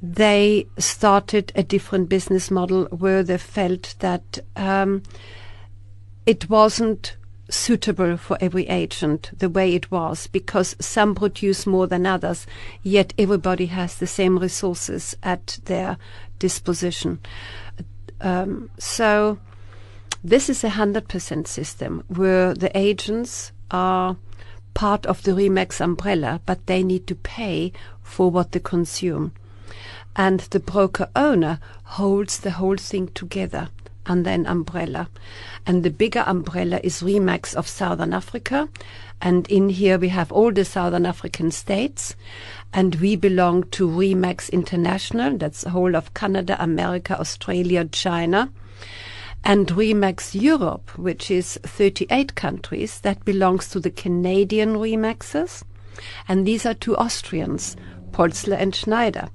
they 0.05 0.67
started 0.77 1.53
a 1.55 1.63
different 1.63 2.09
business 2.09 2.51
model 2.51 2.83
where 2.87 3.23
they 3.23 3.37
felt 3.37 3.95
that 3.99 4.37
um, 4.57 5.01
it 6.25 6.49
wasn't 6.49 7.15
suitable 7.49 8.17
for 8.17 8.37
every 8.39 8.67
agent 8.67 9.31
the 9.37 9.49
way 9.49 9.75
it 9.75 9.91
was 9.91 10.27
because 10.27 10.75
some 10.79 11.15
produce 11.15 11.65
more 11.65 11.87
than 11.87 12.05
others, 12.05 12.47
yet 12.81 13.13
everybody 13.17 13.67
has 13.67 13.95
the 13.95 14.07
same 14.07 14.39
resources 14.39 15.15
at 15.23 15.59
their 15.65 15.97
disposition. 16.39 17.19
Um, 18.21 18.69
so 18.77 19.39
this 20.23 20.49
is 20.49 20.63
a 20.63 20.69
hundred 20.69 21.07
percent 21.07 21.47
system 21.47 22.03
where 22.07 22.53
the 22.53 22.75
agents 22.77 23.51
are 23.71 24.17
part 24.73 25.05
of 25.05 25.23
the 25.23 25.31
Remax 25.31 25.81
umbrella, 25.81 26.41
but 26.45 26.65
they 26.65 26.83
need 26.83 27.07
to 27.07 27.15
pay 27.15 27.71
for 28.01 28.31
what 28.31 28.51
they 28.51 28.59
consume 28.59 29.33
and 30.15 30.41
the 30.41 30.59
broker 30.59 31.09
owner 31.15 31.59
holds 31.83 32.39
the 32.39 32.51
whole 32.51 32.77
thing 32.77 33.07
together 33.09 33.69
under 34.05 34.29
an 34.29 34.45
umbrella. 34.45 35.09
And 35.65 35.83
the 35.83 35.89
bigger 35.89 36.23
umbrella 36.25 36.79
is 36.83 37.01
Remax 37.01 37.55
of 37.55 37.67
Southern 37.67 38.13
Africa. 38.13 38.67
And 39.21 39.47
in 39.49 39.69
here 39.69 39.97
we 39.97 40.09
have 40.09 40.31
all 40.31 40.51
the 40.51 40.65
Southern 40.65 41.05
African 41.05 41.51
states. 41.51 42.15
And 42.73 42.95
we 42.95 43.15
belong 43.15 43.63
to 43.71 43.87
Remax 43.87 44.51
International. 44.51 45.37
That's 45.37 45.61
the 45.61 45.69
whole 45.69 45.95
of 45.95 46.13
Canada, 46.13 46.57
America, 46.59 47.19
Australia, 47.19 47.85
China. 47.85 48.51
And 49.45 49.67
Remax 49.67 50.39
Europe, 50.39 50.97
which 50.97 51.29
is 51.29 51.59
38 51.63 52.35
countries, 52.35 53.01
that 53.01 53.25
belongs 53.25 53.69
to 53.69 53.79
the 53.79 53.91
Canadian 53.91 54.75
Remaxes. 54.75 55.63
And 56.27 56.47
these 56.47 56.65
are 56.65 56.73
two 56.73 56.95
Austrians, 56.97 57.75
Polzler 58.11 58.57
and 58.57 58.73
Schneider. 58.73 59.29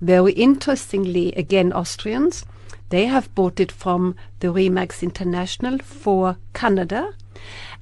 Very 0.00 0.32
interestingly, 0.32 1.32
again, 1.32 1.72
Austrians, 1.72 2.44
they 2.90 3.06
have 3.06 3.34
bought 3.34 3.58
it 3.58 3.72
from 3.72 4.14
the 4.40 4.48
Remax 4.48 5.02
International 5.02 5.78
for 5.78 6.36
Canada, 6.52 7.14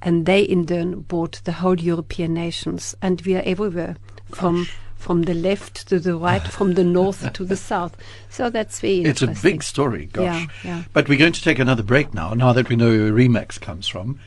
and 0.01 0.27
they 0.27 0.43
in 0.43 0.67
turn 0.67 1.01
bought 1.01 1.41
the 1.45 1.53
whole 1.53 1.79
European 1.79 2.35
nations, 2.35 2.95
and 3.03 3.21
we 3.23 3.35
are 3.35 3.43
everywhere 3.45 3.97
from 4.31 4.67
from 4.97 5.23
the 5.23 5.35
left 5.35 5.89
to 5.89 5.99
the 6.01 6.17
right, 6.17 6.43
from 6.59 6.75
the 6.75 6.85
north 6.85 7.33
to 7.33 7.45
the 7.45 7.57
south. 7.57 7.97
So 8.29 8.51
that's 8.51 8.81
very 8.81 9.03
It's 9.03 9.23
a 9.23 9.29
big 9.29 9.63
story, 9.63 10.07
gosh. 10.07 10.25
Yeah, 10.25 10.47
yeah. 10.65 10.85
But 10.93 11.09
we're 11.09 11.19
going 11.19 11.33
to 11.33 11.43
take 11.43 11.59
another 11.59 11.85
break 11.85 12.13
now, 12.13 12.35
now 12.35 12.53
that 12.53 12.69
we 12.69 12.77
know 12.77 12.91
where 12.91 13.13
Remax 13.13 13.61
comes 13.61 13.87
from. 13.87 14.19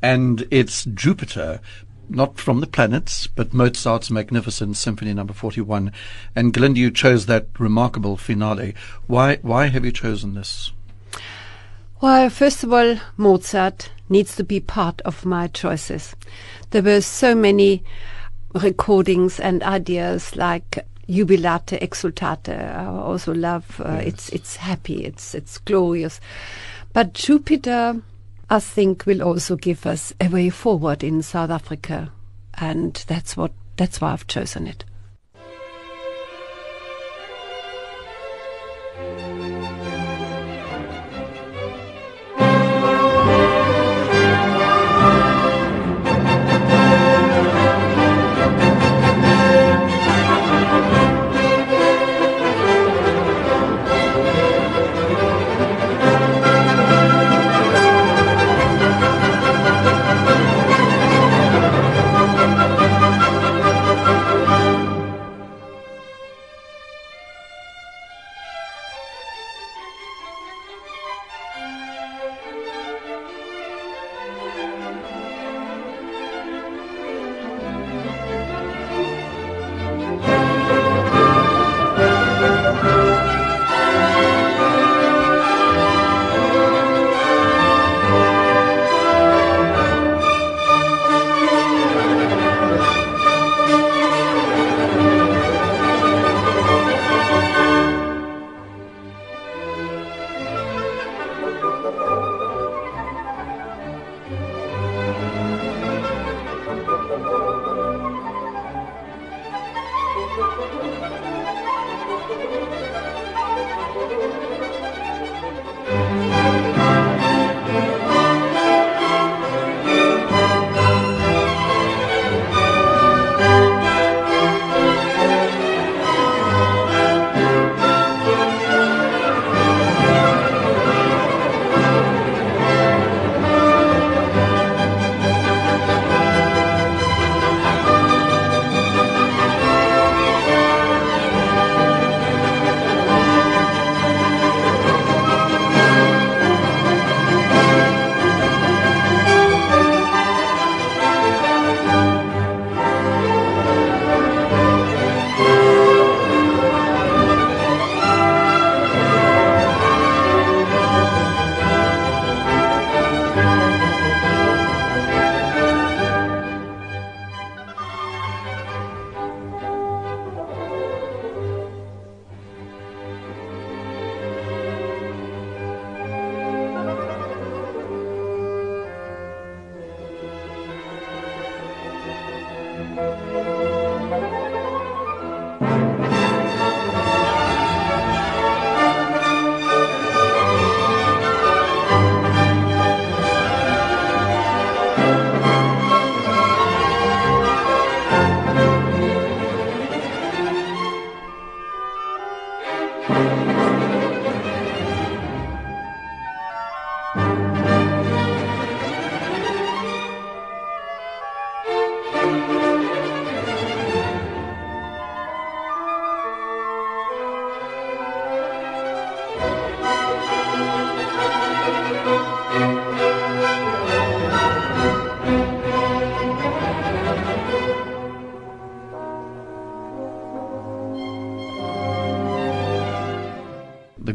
And 0.00 0.46
it's 0.50 0.84
Jupiter, 0.84 1.60
not 2.10 2.38
from 2.38 2.60
the 2.60 2.66
planets, 2.66 3.26
but 3.26 3.54
Mozart's 3.54 4.10
magnificent 4.10 4.76
Symphony 4.76 5.14
Number 5.14 5.32
41. 5.32 5.92
And 6.34 6.52
Gerlinde, 6.52 6.76
you 6.76 6.90
chose 6.90 7.26
that 7.26 7.46
remarkable 7.58 8.16
finale. 8.16 8.74
Why, 9.06 9.36
why 9.42 9.66
have 9.66 9.84
you 9.84 9.92
chosen 9.92 10.34
this? 10.34 10.72
Well, 12.00 12.30
first 12.30 12.64
of 12.64 12.72
all, 12.72 12.96
Mozart 13.16 13.90
needs 14.08 14.34
to 14.36 14.44
be 14.44 14.60
part 14.60 15.00
of 15.02 15.24
my 15.24 15.48
choices. 15.48 16.14
There 16.70 16.82
were 16.82 17.00
so 17.00 17.34
many 17.34 17.84
recordings 18.54 19.38
and 19.38 19.62
ideas 19.62 20.34
like 20.34 20.84
Jubilate, 21.08 21.78
Exultate. 21.82 22.48
I 22.48 22.86
also 22.86 23.34
love. 23.34 23.80
Uh, 23.80 24.00
It's 24.02 24.28
it's 24.30 24.56
happy. 24.56 25.04
It's 25.04 25.34
it's 25.34 25.58
glorious. 25.58 26.20
But 26.92 27.14
Jupiter, 27.14 28.00
I 28.52 28.58
think, 28.58 29.06
will 29.06 29.22
also 29.22 29.54
give 29.54 29.86
us 29.86 30.12
a 30.20 30.28
way 30.28 30.50
forward 30.50 31.04
in 31.04 31.22
South 31.22 31.50
Africa, 31.50 32.12
and 32.54 32.94
that's 33.06 33.36
what 33.36 33.52
that's 33.76 34.00
why 34.00 34.12
I've 34.12 34.26
chosen 34.26 34.66
it. 34.66 34.84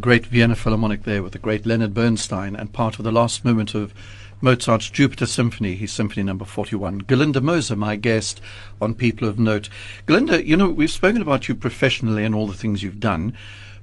Great 0.05 0.27
Vienna 0.27 0.55
Philharmonic 0.55 1.01
there 1.01 1.23
with 1.23 1.33
the 1.33 1.39
great 1.39 1.65
Leonard 1.65 1.95
Bernstein 1.95 2.55
and 2.55 2.71
part 2.71 2.99
of 2.99 3.03
the 3.03 3.11
last 3.11 3.43
movement 3.43 3.73
of 3.73 3.91
Mozart's 4.39 4.91
Jupiter 4.91 5.25
Symphony, 5.25 5.73
his 5.73 5.91
Symphony 5.91 6.21
Number 6.21 6.45
41. 6.45 7.01
Gerlinde 7.01 7.41
Moser, 7.41 7.75
my 7.75 7.95
guest 7.95 8.39
on 8.79 8.93
People 8.93 9.27
of 9.27 9.39
Note. 9.39 9.67
Gerlinde, 10.05 10.45
you 10.45 10.55
know, 10.57 10.69
we've 10.69 10.91
spoken 10.91 11.23
about 11.23 11.47
you 11.47 11.55
professionally 11.55 12.23
and 12.23 12.35
all 12.35 12.45
the 12.45 12.53
things 12.53 12.83
you've 12.83 12.99
done, 12.99 13.35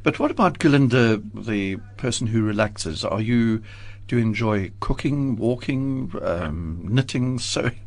but 0.05 0.21
what 0.21 0.31
about 0.31 0.61
Gerlinde, 0.61 1.45
the 1.45 1.79
person 1.97 2.29
who 2.29 2.45
relaxes? 2.45 3.05
Are 3.05 3.21
you, 3.21 3.61
do 4.07 4.17
you 4.17 4.23
enjoy 4.23 4.71
cooking, 4.79 5.35
walking, 5.35 6.13
um, 6.23 6.87
knitting, 6.89 7.39
sewing? 7.41 7.81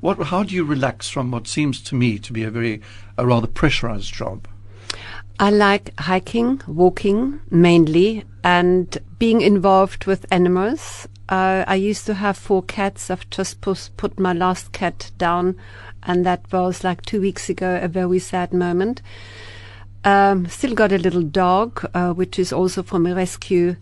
What, 0.00 0.18
how 0.28 0.44
do 0.44 0.54
you 0.54 0.64
relax 0.64 1.10
from 1.10 1.30
what 1.30 1.46
seems 1.46 1.82
to 1.82 1.94
me 1.94 2.18
to 2.20 2.32
be 2.32 2.42
a 2.42 2.50
very, 2.50 2.80
a 3.18 3.26
rather 3.26 3.46
pressurized 3.46 4.14
job? 4.14 4.48
I 5.38 5.50
like 5.50 5.98
hiking, 6.00 6.62
walking 6.66 7.40
mainly, 7.50 8.24
and 8.42 8.96
being 9.18 9.42
involved 9.42 10.06
with 10.06 10.24
animals. 10.30 11.06
Uh, 11.28 11.62
I 11.66 11.74
used 11.74 12.06
to 12.06 12.14
have 12.14 12.38
four 12.38 12.62
cats. 12.62 13.10
I've 13.10 13.28
just 13.28 13.60
put, 13.60 14.18
my 14.18 14.32
last 14.32 14.72
cat 14.72 15.10
down, 15.18 15.56
and 16.02 16.24
that 16.24 16.50
was 16.50 16.84
like 16.84 17.02
two 17.02 17.20
weeks 17.20 17.50
ago, 17.50 17.78
a 17.82 17.88
very 17.88 18.18
sad 18.18 18.54
moment. 18.54 19.02
Um, 20.04 20.46
still 20.46 20.74
got 20.74 20.92
a 20.92 20.98
little 20.98 21.22
dog, 21.22 21.86
uh, 21.92 22.14
which 22.14 22.38
is 22.38 22.50
also 22.50 22.82
from 22.82 23.04
a 23.06 23.14
rescue 23.14 23.76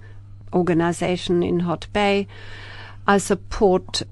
organization 0.52 1.44
in 1.44 1.60
Hout 1.60 1.86
Bay. 1.92 2.26
I 3.06 3.18
support 3.18 4.02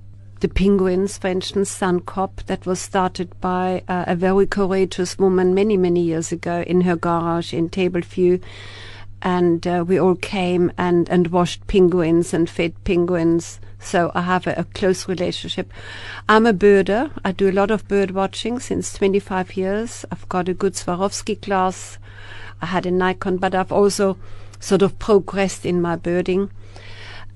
the 0.42 0.48
penguins, 0.48 1.18
for 1.18 1.28
instance, 1.28 1.72
SANCCOB, 1.78 2.46
that 2.46 2.66
was 2.66 2.80
started 2.80 3.40
by 3.40 3.84
uh, 3.86 4.04
a 4.08 4.16
very 4.16 4.44
courageous 4.44 5.16
woman 5.16 5.54
many, 5.54 5.76
many 5.76 6.02
years 6.02 6.32
ago 6.32 6.64
in 6.66 6.80
her 6.80 6.96
garage 6.96 7.54
in 7.54 7.70
Tableview. 7.70 8.42
And 9.22 9.64
uh, 9.64 9.84
we 9.86 10.00
all 10.00 10.16
came 10.16 10.72
and, 10.76 11.08
and 11.08 11.28
washed 11.28 11.64
penguins 11.68 12.34
and 12.34 12.50
fed 12.50 12.74
penguins. 12.82 13.60
So 13.78 14.10
I 14.16 14.22
have 14.22 14.48
a, 14.48 14.54
a, 14.54 14.64
close 14.64 15.06
relationship. 15.06 15.72
I'm 16.28 16.44
a 16.44 16.52
birder. 16.52 17.12
I 17.24 17.30
do 17.30 17.48
a 17.48 17.52
lot 17.52 17.70
of 17.70 17.86
bird 17.86 18.10
watching 18.10 18.58
since 18.58 18.92
25 18.94 19.56
years. 19.56 20.04
I've 20.10 20.28
got 20.28 20.48
a 20.48 20.54
good 20.54 20.72
Swarovski 20.72 21.40
class. 21.40 21.98
I 22.60 22.66
had 22.66 22.84
a 22.84 22.90
Nikon, 22.90 23.36
but 23.36 23.54
I've 23.54 23.70
also 23.70 24.18
sort 24.58 24.82
of 24.82 24.98
progressed 24.98 25.64
in 25.64 25.80
my 25.80 25.94
birding. 25.94 26.50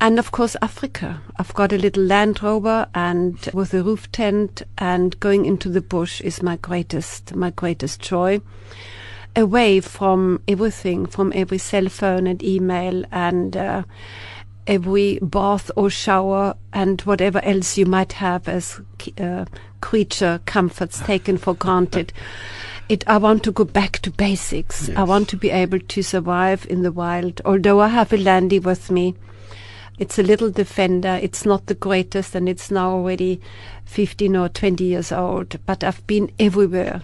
And 0.00 0.18
of 0.18 0.30
course, 0.30 0.56
Africa. 0.60 1.22
I've 1.38 1.54
got 1.54 1.72
a 1.72 1.78
little 1.78 2.02
Land 2.02 2.42
Rover 2.42 2.86
and 2.94 3.38
with 3.54 3.72
a 3.72 3.82
roof 3.82 4.12
tent 4.12 4.62
and 4.76 5.18
going 5.20 5.46
into 5.46 5.68
the 5.68 5.80
bush 5.80 6.20
is 6.20 6.42
my 6.42 6.56
greatest, 6.56 7.34
my 7.34 7.50
greatest 7.50 8.00
joy. 8.00 8.40
Away 9.34 9.80
from 9.80 10.42
everything, 10.46 11.06
from 11.06 11.32
every 11.34 11.58
cell 11.58 11.88
phone 11.88 12.26
and 12.26 12.42
email 12.42 13.04
and 13.10 13.56
uh, 13.56 13.82
every 14.66 15.18
bath 15.20 15.70
or 15.76 15.88
shower 15.88 16.56
and 16.72 17.00
whatever 17.02 17.42
else 17.44 17.78
you 17.78 17.86
might 17.86 18.12
have 18.14 18.48
as 18.48 18.80
uh, 19.18 19.46
creature 19.80 20.40
comforts 20.44 21.00
taken 21.00 21.38
for 21.38 21.54
granted. 21.54 22.12
It, 22.88 23.02
I 23.08 23.18
want 23.18 23.42
to 23.42 23.50
go 23.50 23.64
back 23.64 23.98
to 24.02 24.12
basics. 24.12 24.86
Yes. 24.86 24.96
I 24.96 25.02
want 25.02 25.28
to 25.30 25.36
be 25.36 25.50
able 25.50 25.80
to 25.80 26.02
survive 26.02 26.64
in 26.70 26.82
the 26.82 26.92
wild. 26.92 27.40
Although 27.44 27.80
I 27.80 27.88
have 27.88 28.12
a 28.12 28.16
landy 28.16 28.60
with 28.60 28.92
me, 28.92 29.16
it's 29.98 30.18
a 30.18 30.22
little 30.22 30.50
defender. 30.50 31.18
It's 31.22 31.46
not 31.46 31.66
the 31.66 31.74
greatest, 31.74 32.34
and 32.34 32.48
it's 32.48 32.70
now 32.70 32.90
already 32.90 33.40
15 33.86 34.36
or 34.36 34.48
20 34.48 34.84
years 34.84 35.12
old. 35.12 35.58
But 35.64 35.82
I've 35.82 36.06
been 36.06 36.30
everywhere 36.38 37.02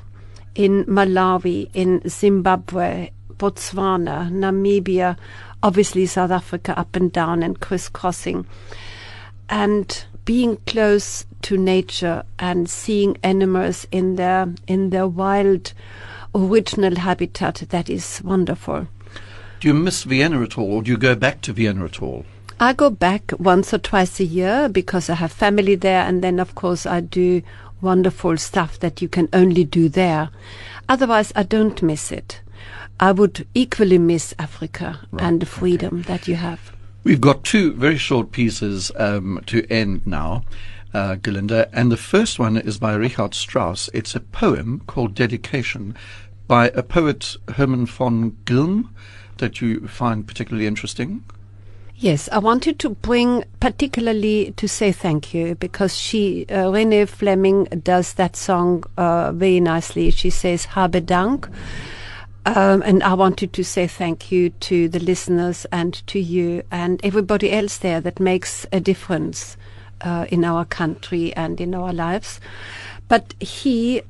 in 0.55 0.85
Malawi, 0.85 1.71
in 1.73 2.07
Zimbabwe, 2.09 3.11
Botswana, 3.33 4.31
Namibia, 4.31 5.17
obviously 5.63 6.07
South 6.07 6.31
Africa, 6.31 6.79
up 6.79 6.95
and 6.95 7.11
down 7.11 7.43
and 7.43 7.61
crisscrossing. 7.61 8.47
And 9.49 10.05
being 10.25 10.59
close 10.67 11.27
to 11.43 11.57
nature 11.57 12.23
and 12.39 12.71
seeing 12.71 13.17
animals 13.23 13.87
in 13.91 14.17
their 14.17 14.55
in 14.67 14.91
their 14.91 15.09
wild 15.09 15.73
original 16.35 16.97
habitat 16.97 17.65
that 17.71 17.91
is 17.91 18.23
wonderful. 18.25 18.87
Do 19.61 19.69
you 19.69 19.75
miss 19.75 20.05
Vienna 20.05 20.43
at 20.43 20.57
all, 20.57 20.73
or 20.73 20.83
do 20.83 20.91
you 20.91 20.97
go 20.97 21.15
back 21.15 21.41
to 21.43 21.53
Vienna 21.53 21.85
at 21.85 22.03
all? 22.03 22.25
I 22.63 22.75
go 22.75 22.91
back 22.91 23.33
once 23.41 23.75
or 23.75 23.79
twice 23.79 24.21
a 24.21 24.25
year 24.25 24.69
because 24.69 25.11
I 25.11 25.15
have 25.15 25.33
family 25.33 25.75
there, 25.75 26.05
and 26.05 26.23
then 26.23 26.39
of 26.39 26.55
course 26.55 26.87
I 26.87 27.01
do 27.01 27.43
wonderful 27.81 28.37
stuff 28.37 28.79
that 28.79 29.03
you 29.03 29.09
can 29.09 29.29
only 29.33 29.65
do 29.65 29.89
there. 29.89 30.31
Otherwise, 30.89 31.33
I 31.35 31.43
don't 31.43 31.83
miss 31.83 32.13
it. 32.13 32.41
I 33.01 33.11
would 33.11 33.49
equally 33.53 33.99
miss 33.99 34.33
Africa 34.39 35.01
right, 35.11 35.25
and 35.25 35.41
the 35.41 35.47
freedom 35.47 36.03
okay. 36.03 36.13
that 36.13 36.29
you 36.29 36.37
have. 36.37 36.71
We've 37.03 37.21
got 37.21 37.43
two 37.43 37.73
very 37.73 37.99
short 37.99 38.31
pieces 38.31 38.93
um, 38.95 39.43
to 39.47 39.67
end 39.69 40.07
now, 40.07 40.45
uh, 40.95 41.17
Gerlinde, 41.17 41.69
and 41.73 41.91
the 41.91 41.97
first 41.97 42.39
one 42.39 42.57
is 42.57 42.79
by 42.79 42.95
Richard 42.95 43.35
Strauss. 43.35 43.91
It's 43.93 44.15
a 44.15 44.21
poem 44.21 44.83
called 44.87 45.17
Dedication 45.17 45.97
by 46.47 46.69
a 46.69 46.85
poet, 46.85 47.37
Hermann 47.57 47.87
von 47.87 48.37
Gilm, 48.45 48.95
that 49.39 49.61
you 49.61 49.89
find 49.89 50.29
particularly 50.29 50.69
interesting. 50.69 51.25
Yes, 52.03 52.29
I 52.33 52.41
wanted 52.41 52.81
to 52.81 52.91
bring 52.91 53.45
particularly 53.61 54.53
to 54.57 54.67
say 54.67 54.91
thank 54.91 55.33
you 55.33 55.55
because 55.55 55.97
she, 55.97 56.47
uh, 56.49 56.65
Renée 56.65 57.09
Fleming, 57.09 57.67
does 57.85 58.15
that 58.15 58.35
song 58.35 58.83
uh, 58.97 59.31
very 59.31 59.61
nicely. 59.61 60.11
She 60.11 60.29
says 60.29 60.65
"Habe 60.65 61.07
Dank," 61.07 61.47
um, 62.45 62.83
and 62.83 63.05
I 63.05 63.15
wanted 63.15 63.53
to 63.53 63.63
say 63.63 63.87
thank 63.87 64.33
you 64.33 64.51
to 64.51 64.89
the 64.89 64.99
listeners 64.99 65.65
and 65.71 65.95
to 66.09 66.19
you 66.19 66.65
and 66.73 67.01
everybody 67.05 67.53
else 67.53 67.79
there 67.79 68.01
that 68.01 68.19
makes 68.19 68.67
a 68.73 68.81
difference 68.81 69.57
uh, 70.01 70.27
in 70.29 70.45
our 70.45 70.65
country 70.65 71.33
and 71.37 71.61
in 71.61 71.73
our 71.73 71.93
lives. 71.93 72.41
But 73.07 73.33
he, 73.39 74.03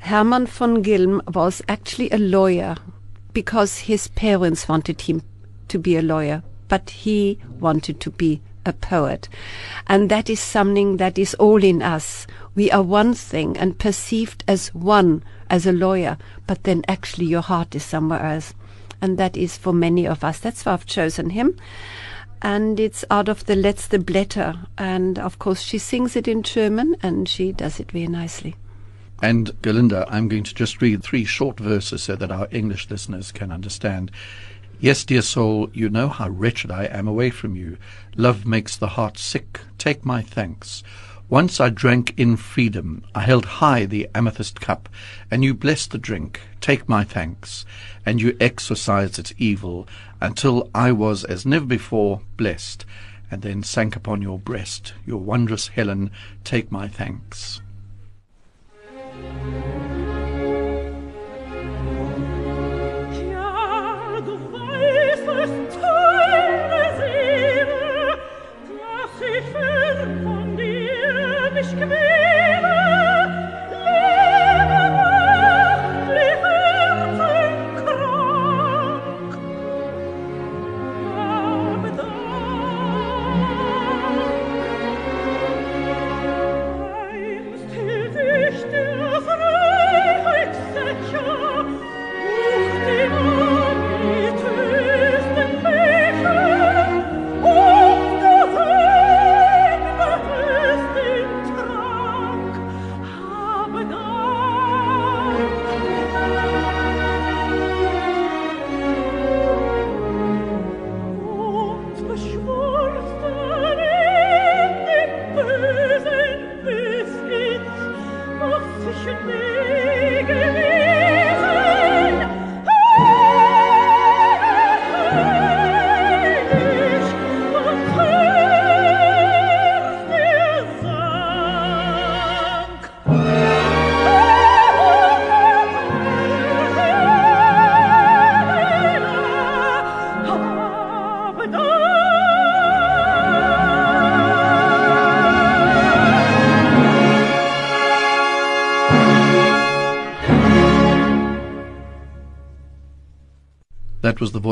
Hermann 0.00 0.48
von 0.48 0.82
Gilm, 0.82 1.22
was 1.32 1.62
actually 1.66 2.10
a 2.10 2.18
lawyer 2.18 2.76
because 3.32 3.78
his 3.88 4.08
parents 4.08 4.68
wanted 4.68 5.00
him 5.00 5.22
to 5.68 5.78
be 5.78 5.96
a 5.96 6.02
lawyer 6.02 6.42
but 6.72 6.88
he 6.88 7.38
wanted 7.60 8.00
to 8.00 8.10
be 8.10 8.40
a 8.64 8.72
poet. 8.72 9.28
And 9.88 10.08
that 10.08 10.30
is 10.30 10.40
something 10.40 10.96
that 10.96 11.18
is 11.18 11.34
all 11.34 11.62
in 11.62 11.82
us. 11.82 12.26
We 12.54 12.70
are 12.70 12.82
one 12.82 13.12
thing 13.12 13.58
and 13.58 13.78
perceived 13.78 14.42
as 14.48 14.74
one 14.74 15.22
as 15.50 15.66
a 15.66 15.72
lawyer, 15.72 16.16
but 16.46 16.64
then 16.64 16.82
actually 16.88 17.26
your 17.26 17.42
heart 17.42 17.74
is 17.74 17.84
somewhere 17.84 18.22
else. 18.22 18.54
And 19.02 19.18
that 19.18 19.36
is 19.36 19.58
for 19.58 19.74
many 19.74 20.06
of 20.06 20.24
us. 20.24 20.38
That's 20.38 20.64
why 20.64 20.72
I've 20.72 20.86
chosen 20.86 21.28
him. 21.28 21.58
And 22.40 22.80
it's 22.80 23.04
out 23.10 23.28
of 23.28 23.44
the 23.44 23.54
Letzte 23.54 23.98
Blätter. 24.02 24.66
And 24.78 25.18
of 25.18 25.38
course, 25.38 25.60
she 25.60 25.76
sings 25.76 26.16
it 26.16 26.26
in 26.26 26.42
German 26.42 26.96
and 27.02 27.28
she 27.28 27.52
does 27.52 27.80
it 27.80 27.92
very 27.92 28.06
nicely. 28.06 28.56
And 29.22 29.52
Gerlinde, 29.60 30.06
I'm 30.08 30.26
going 30.26 30.42
to 30.42 30.54
just 30.54 30.80
read 30.80 31.02
three 31.02 31.24
short 31.24 31.60
verses 31.60 32.02
so 32.02 32.16
that 32.16 32.32
our 32.32 32.48
English 32.50 32.90
listeners 32.90 33.30
can 33.30 33.52
understand. 33.52 34.10
Yes, 34.82 35.04
dear 35.04 35.22
soul, 35.22 35.70
you 35.72 35.88
know 35.88 36.08
how 36.08 36.28
wretched 36.28 36.72
I 36.72 36.86
am 36.86 37.06
away 37.06 37.30
from 37.30 37.54
you. 37.54 37.76
Love 38.16 38.44
makes 38.44 38.76
the 38.76 38.88
heart 38.88 39.16
sick. 39.16 39.60
Take 39.78 40.04
my 40.04 40.22
thanks. 40.22 40.82
Once 41.28 41.60
I 41.60 41.68
drank 41.68 42.18
in 42.18 42.36
freedom. 42.36 43.04
I 43.14 43.20
held 43.20 43.44
high 43.44 43.86
the 43.86 44.08
amethyst 44.12 44.60
cup, 44.60 44.88
and 45.30 45.44
you 45.44 45.54
blessed 45.54 45.92
the 45.92 45.98
drink. 45.98 46.40
Take 46.60 46.88
my 46.88 47.04
thanks. 47.04 47.64
And 48.04 48.20
you 48.20 48.36
exorcised 48.40 49.20
its 49.20 49.32
evil, 49.38 49.86
until 50.20 50.68
I 50.74 50.90
was 50.90 51.22
as 51.22 51.46
never 51.46 51.64
before 51.64 52.22
blessed, 52.36 52.84
and 53.30 53.42
then 53.42 53.62
sank 53.62 53.94
upon 53.94 54.20
your 54.20 54.40
breast. 54.40 54.94
Your 55.06 55.20
wondrous 55.20 55.68
Helen, 55.68 56.10
take 56.42 56.72
my 56.72 56.88
thanks. 56.88 57.60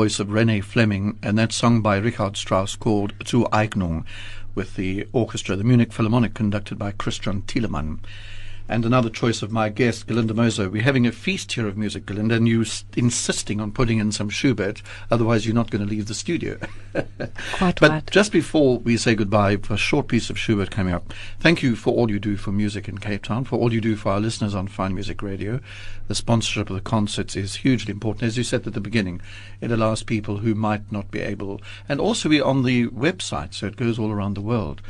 Voice 0.01 0.19
of 0.19 0.29
Renée 0.29 0.63
Fleming, 0.63 1.19
and 1.21 1.37
that 1.37 1.51
song 1.51 1.81
by 1.81 1.95
Richard 1.95 2.35
Strauss 2.35 2.75
called 2.75 3.13
Zueignung, 3.19 4.03
with 4.55 4.75
the 4.75 5.07
orchestra, 5.13 5.55
the 5.55 5.63
Munich 5.63 5.93
Philharmonic, 5.93 6.33
conducted 6.33 6.79
by 6.79 6.91
Christian 6.91 7.43
Thielemann 7.43 7.99
and 8.71 8.85
another 8.85 9.09
choice 9.09 9.41
of 9.41 9.51
my 9.51 9.67
guest, 9.67 10.07
Gerlinde 10.07 10.33
Moser. 10.33 10.69
We're 10.69 10.81
having 10.81 11.05
a 11.05 11.11
feast 11.11 11.51
here 11.51 11.67
of 11.67 11.75
music, 11.75 12.05
Gerlinde, 12.05 12.31
and 12.31 12.47
you're 12.47 12.63
insisting 12.95 13.59
on 13.59 13.73
putting 13.73 13.99
in 13.99 14.13
some 14.13 14.29
Schubert, 14.29 14.81
otherwise 15.11 15.45
you're 15.45 15.53
not 15.53 15.69
going 15.69 15.83
to 15.83 15.89
leave 15.89 16.07
the 16.07 16.13
studio. 16.13 16.57
Quite 17.57 17.81
but 17.81 17.91
right. 17.91 18.11
just 18.11 18.31
before 18.31 18.79
we 18.79 18.95
say 18.95 19.13
goodbye, 19.13 19.57
for 19.57 19.73
a 19.73 19.77
short 19.77 20.07
piece 20.07 20.29
of 20.29 20.39
Schubert 20.39 20.71
coming 20.71 20.93
up, 20.93 21.13
thank 21.41 21.61
you 21.61 21.75
for 21.75 21.93
all 21.93 22.09
you 22.09 22.17
do 22.17 22.37
for 22.37 22.53
music 22.53 22.87
in 22.87 22.97
Cape 22.97 23.23
Town, 23.23 23.43
for 23.43 23.59
all 23.59 23.73
you 23.73 23.81
do 23.81 23.97
for 23.97 24.13
our 24.13 24.21
listeners 24.21 24.55
on 24.55 24.69
Fine 24.69 24.93
Music 24.93 25.21
Radio. 25.21 25.59
The 26.07 26.15
sponsorship 26.15 26.69
of 26.69 26.75
the 26.77 26.81
concerts 26.81 27.35
is 27.35 27.55
hugely 27.55 27.91
important. 27.91 28.23
As 28.23 28.37
you 28.37 28.45
said 28.45 28.65
at 28.65 28.73
the 28.73 28.79
beginning, 28.79 29.21
it 29.59 29.71
allows 29.71 30.01
people 30.01 30.37
who 30.37 30.55
might 30.55 30.89
not 30.93 31.11
be 31.11 31.19
able, 31.19 31.61
and 31.89 31.99
also 31.99 32.29
we're 32.29 32.45
on 32.45 32.63
the 32.63 32.87
website, 32.87 33.53
so 33.53 33.67
it 33.67 33.75
goes 33.75 33.99
all 33.99 34.11
around 34.11 34.35
the 34.35 34.41
world 34.41 34.81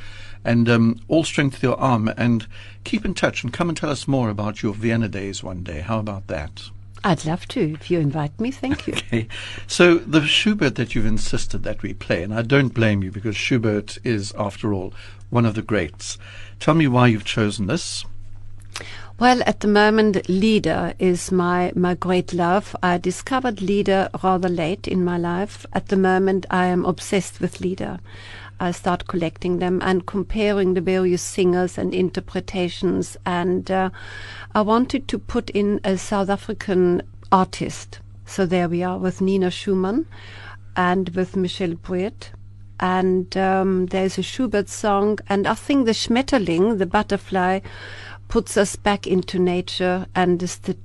and 0.44 0.70
um, 0.70 1.00
all 1.08 1.24
strength 1.24 1.60
to 1.60 1.68
your 1.68 1.80
arm. 1.80 2.12
And 2.18 2.48
keep 2.84 3.06
in 3.06 3.14
touch 3.14 3.44
and 3.44 3.54
come 3.54 3.70
and 3.70 3.78
tell 3.78 3.90
us 3.90 4.08
more 4.08 4.30
about 4.30 4.64
your 4.64 4.74
Vienna 4.74 5.08
days 5.08 5.44
one 5.44 5.64
day. 5.64 5.82
How 5.82 6.00
about 6.00 6.28
that? 6.28 6.70
I'd 7.04 7.26
love 7.26 7.48
to 7.50 7.74
if 7.74 7.90
you 7.90 8.00
invite 8.00 8.40
me. 8.40 8.52
Thank 8.52 8.88
you. 8.88 8.94
Okay. 9.12 9.28
So 9.68 9.96
the 9.96 10.26
Schubert 10.26 10.76
that 10.76 10.96
you've 10.96 11.06
insisted 11.06 11.64
that 11.64 11.82
we 11.82 11.94
play, 11.94 12.24
and 12.24 12.34
I 12.34 12.44
don't 12.44 12.74
blame 12.74 13.04
you 13.04 13.12
because 13.12 13.36
Schubert 13.36 13.98
is, 14.04 14.34
after 14.38 14.74
all, 14.74 14.94
one 15.30 15.46
of 15.46 15.56
the 15.56 15.62
greats. 15.62 16.18
Tell 16.60 16.76
me 16.76 16.88
why 16.88 17.08
you've 17.08 17.26
chosen 17.26 17.68
this. 17.68 18.06
Well, 19.20 19.44
at 19.46 19.60
the 19.60 19.68
moment, 19.68 20.28
Lieder 20.30 20.94
is 20.98 21.32
my, 21.32 21.72
my 21.76 21.94
great 21.94 22.34
love. 22.34 22.76
I 22.82 22.98
discovered 22.98 23.62
Lieder 23.62 24.10
rather 24.24 24.50
late 24.50 24.88
in 24.88 25.04
my 25.04 25.18
life. 25.18 25.66
At 25.74 25.90
the 25.90 25.98
moment, 25.98 26.46
I 26.50 26.68
am 26.68 26.86
obsessed 26.86 27.40
with 27.40 27.62
Lieder. 27.62 28.00
I 28.62 28.70
start 28.70 29.08
collecting 29.08 29.58
them 29.58 29.80
and 29.82 30.06
comparing 30.06 30.76
the 30.76 30.82
various 30.82 31.24
singers 31.24 31.80
and 31.80 31.96
interpretations. 31.96 33.18
And 33.26 33.72
uh, 33.72 33.90
I 34.54 34.62
wanted 34.62 35.08
to 35.08 35.18
put 35.18 35.50
in 35.50 35.80
a 35.84 35.98
South 35.98 36.30
African 36.30 37.02
artist. 37.32 38.00
So 38.28 38.46
there 38.46 38.70
we 38.70 38.84
are 38.84 39.00
with 39.00 39.20
Nina 39.20 39.50
Schumann 39.50 40.06
and 40.76 41.10
with 41.10 41.36
Michel 41.36 41.74
Bruet. 41.74 42.30
And 42.80 43.36
um, 43.36 43.88
there's 43.88 44.20
a 44.20 44.24
Schubert 44.24 44.70
song, 44.70 45.18
and 45.28 45.48
I 45.48 45.56
think 45.56 45.86
the 45.86 45.92
Schmetterling, 45.92 46.78
the 46.78 46.86
butterfly, 46.86 47.62
puts 48.28 48.58
us 48.58 48.76
back 48.76 49.08
into 49.08 49.40
nature 49.40 50.06
and 50.14 50.42
is 50.42 50.58
the 50.60 50.78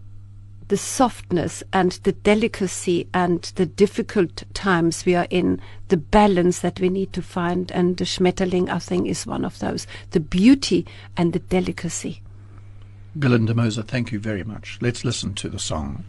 the 0.68 0.76
softness 0.76 1.62
and 1.72 1.92
the 2.02 2.12
delicacy 2.12 3.08
and 3.14 3.42
the 3.54 3.66
difficult 3.66 4.42
times 4.54 5.04
we 5.06 5.14
are 5.14 5.26
in, 5.30 5.60
the 5.88 5.96
balance 5.96 6.60
that 6.60 6.80
we 6.80 6.88
need 6.88 7.12
to 7.12 7.22
find. 7.22 7.70
And 7.72 7.96
the 7.96 8.04
Schmetterling, 8.04 8.68
I 8.68 8.78
think, 8.78 9.08
is 9.08 9.26
one 9.26 9.44
of 9.44 9.58
those. 9.58 9.86
The 10.10 10.20
beauty 10.20 10.86
and 11.16 11.32
the 11.32 11.38
delicacy. 11.38 12.22
Gerlinde 13.18 13.54
Moser, 13.54 13.82
thank 13.82 14.12
you 14.12 14.18
very 14.18 14.44
much. 14.44 14.78
Let's 14.80 15.04
listen 15.04 15.34
to 15.34 15.48
the 15.48 15.58
song. 15.58 16.04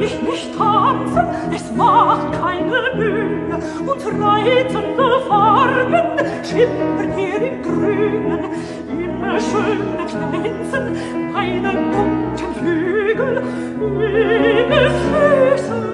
ich 0.00 0.22
nicht 0.22 0.56
tanzen, 0.56 1.26
es 1.54 1.70
macht 1.76 2.32
keine 2.40 2.94
Mühe. 2.96 3.58
Und 3.86 4.22
reitende 4.22 5.20
Farben 5.28 5.94
schimmern 6.44 7.12
hier 7.16 7.42
im 7.42 7.62
Grünen. 7.62 8.44
Immer 8.88 9.38
schöner 9.40 10.06
glänzen 10.06 11.32
meine 11.32 11.72
bunten 11.72 12.54
Flügel, 12.58 13.42
meine 13.78 14.90
Füße 14.90 15.93